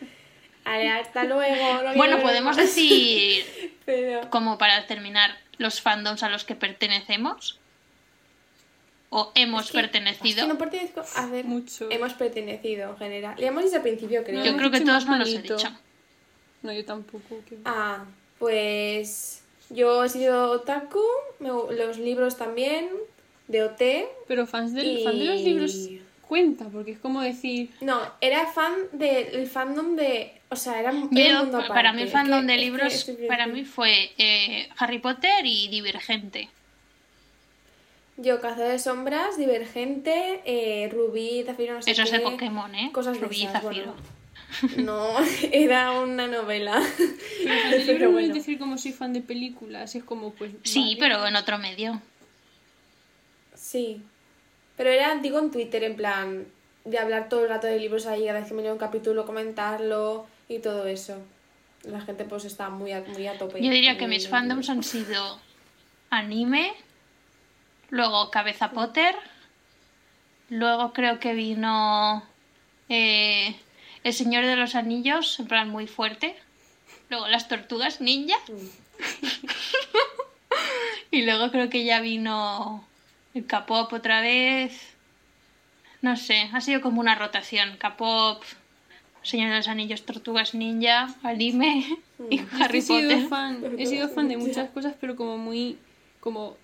[0.70, 1.82] Vale, hasta luego.
[1.82, 2.56] no Bueno, podemos más.
[2.56, 3.44] decir,
[3.84, 4.28] Pero...
[4.30, 7.58] como para terminar, los fandoms a los que pertenecemos.
[9.12, 10.28] O hemos Es que- pertenecido.
[10.40, 11.02] Es que no pertenezco.
[11.16, 11.88] A ver, Mucho.
[11.90, 13.34] hemos pertenecido en general.
[13.38, 14.38] Le hemos dicho al principio, creo.
[14.38, 15.68] No, Yo creo que todos no los he dicho.
[16.62, 17.40] No, yo tampoco.
[17.64, 18.04] Ah,
[18.38, 19.42] pues.
[19.70, 21.02] Yo he sido otaku,
[21.40, 22.88] me- los libros también,
[23.48, 23.82] de OT.
[24.28, 25.88] Pero fans, del, Y- fan de los libros
[26.28, 27.70] cuenta, porque es como decir.
[27.80, 30.39] No, era fan del fandom de.
[30.52, 34.10] O sea, era, un Yo, mundo para mí el fandom de libros, para mí fue
[34.18, 36.48] eh, Harry Potter y Divergente.
[38.16, 42.90] Yo, Cazador de Sombras, Divergente, eh, Rubí, Zafiro, no sé Eso es de Pokémon, ¿eh?
[42.92, 43.94] Cosas Rubí y Zafiro.
[43.94, 43.94] bueno.
[44.76, 45.14] No,
[45.52, 46.82] era una novela.
[47.44, 48.34] Pero Pero no bueno.
[48.34, 50.50] decir como soy fan de películas, es como pues.
[50.64, 50.96] Sí, vale.
[50.98, 52.02] pero en otro medio.
[53.54, 54.02] Sí.
[54.76, 56.46] Pero era, digo, en Twitter, en plan,
[56.84, 59.24] de hablar todo el rato de libros ahí, cada vez que me leo un capítulo,
[59.24, 61.16] comentarlo y todo eso.
[61.84, 63.62] La gente pues está muy a, muy a tope.
[63.62, 65.40] Yo diría que mis fandoms han sido
[66.10, 66.74] anime,
[67.88, 69.14] luego Cabeza Potter,
[70.50, 72.22] luego creo que vino
[72.88, 73.56] eh,
[74.02, 76.36] El Señor de los Anillos, en plan muy fuerte,
[77.08, 78.36] luego las Tortugas Ninja,
[81.12, 82.84] y luego creo que ya vino
[83.34, 84.94] el K-pop otra vez.
[86.02, 87.76] No sé, ha sido como una rotación.
[87.76, 88.42] K-pop,
[89.22, 91.84] Señor de los Anillos, Tortugas Ninja, anime
[92.30, 93.28] y es que Harry he sido Potter.
[93.28, 95.76] fan, he sido fan de muchas cosas, pero como muy,
[96.20, 96.56] como,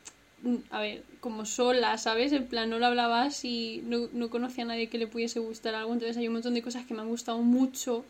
[0.43, 2.33] mm, a ver, como sola, ¿sabes?
[2.33, 5.75] En plan, no lo hablabas y no, no conocía a nadie que le pudiese gustar
[5.75, 8.05] algo, entonces hay un montón de cosas que me han gustado mucho,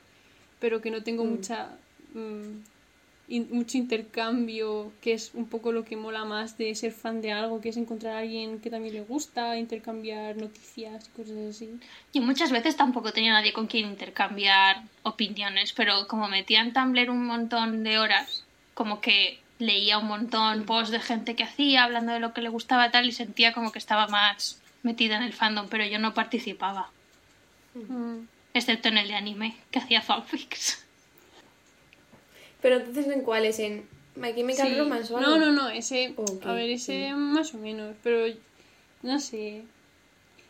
[0.61, 1.70] pero que no tengo mucha,
[2.14, 2.61] mm,
[3.29, 7.33] in- mucho intercambio, que es un poco lo que mola más de ser fan de
[7.33, 11.68] algo, que es encontrar a alguien que también le gusta, intercambiar noticias, cosas así.
[12.14, 17.11] Yo muchas veces tampoco tenía nadie con quien intercambiar opiniones, pero como metía en Tumblr
[17.11, 22.12] un montón de horas, como que leía un montón posts de gente que hacía, hablando
[22.12, 25.33] de lo que le gustaba tal, y sentía como que estaba más metida en el
[25.33, 26.91] fandom, pero yo no participaba,
[27.74, 28.20] Mm.
[28.55, 30.86] excepto en el de anime, que hacía fanfics.
[32.67, 33.61] Pero entonces, ¿en cuáles?
[33.61, 33.85] ¿En
[34.17, 34.75] My Chemical Sí.
[34.75, 35.31] Romance o algo?
[35.31, 36.12] No, no, no, ese.
[36.45, 37.14] A ver, ese sí.
[37.14, 38.27] más o menos, pero
[39.03, 39.62] no sé.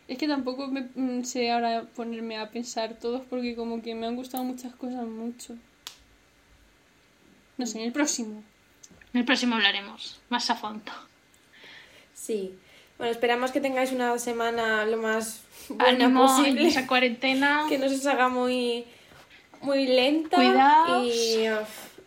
[0.07, 4.07] Es que tampoco me, mm, sé ahora ponerme a pensar todos porque como que me
[4.07, 5.53] han gustado muchas cosas mucho.
[7.57, 8.41] No sé, en el próximo.
[9.13, 10.91] En el próximo hablaremos más a fondo.
[12.15, 12.55] Sí.
[12.97, 16.67] Bueno, esperamos que tengáis una semana lo más buena Ánimo en posible.
[16.67, 17.65] esa cuarentena.
[17.69, 18.85] Que no se os haga muy,
[19.61, 20.35] muy lenta.
[20.37, 21.05] Cuidaos.
[21.05, 21.45] Y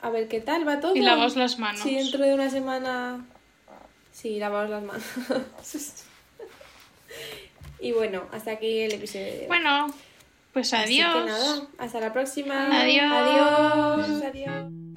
[0.02, 0.94] a ver qué tal va todo.
[0.96, 1.82] Y lavaos las manos.
[1.82, 3.24] Si dentro de una semana.
[4.12, 5.04] Sí, lavaos las manos.
[7.80, 9.46] y bueno, hasta aquí el episodio de hoy.
[9.46, 9.86] Bueno,
[10.52, 11.14] pues Así adiós.
[11.14, 12.80] que nada, hasta la próxima.
[12.80, 13.12] Adiós.
[13.12, 14.22] Adiós.
[14.22, 14.89] Adiós.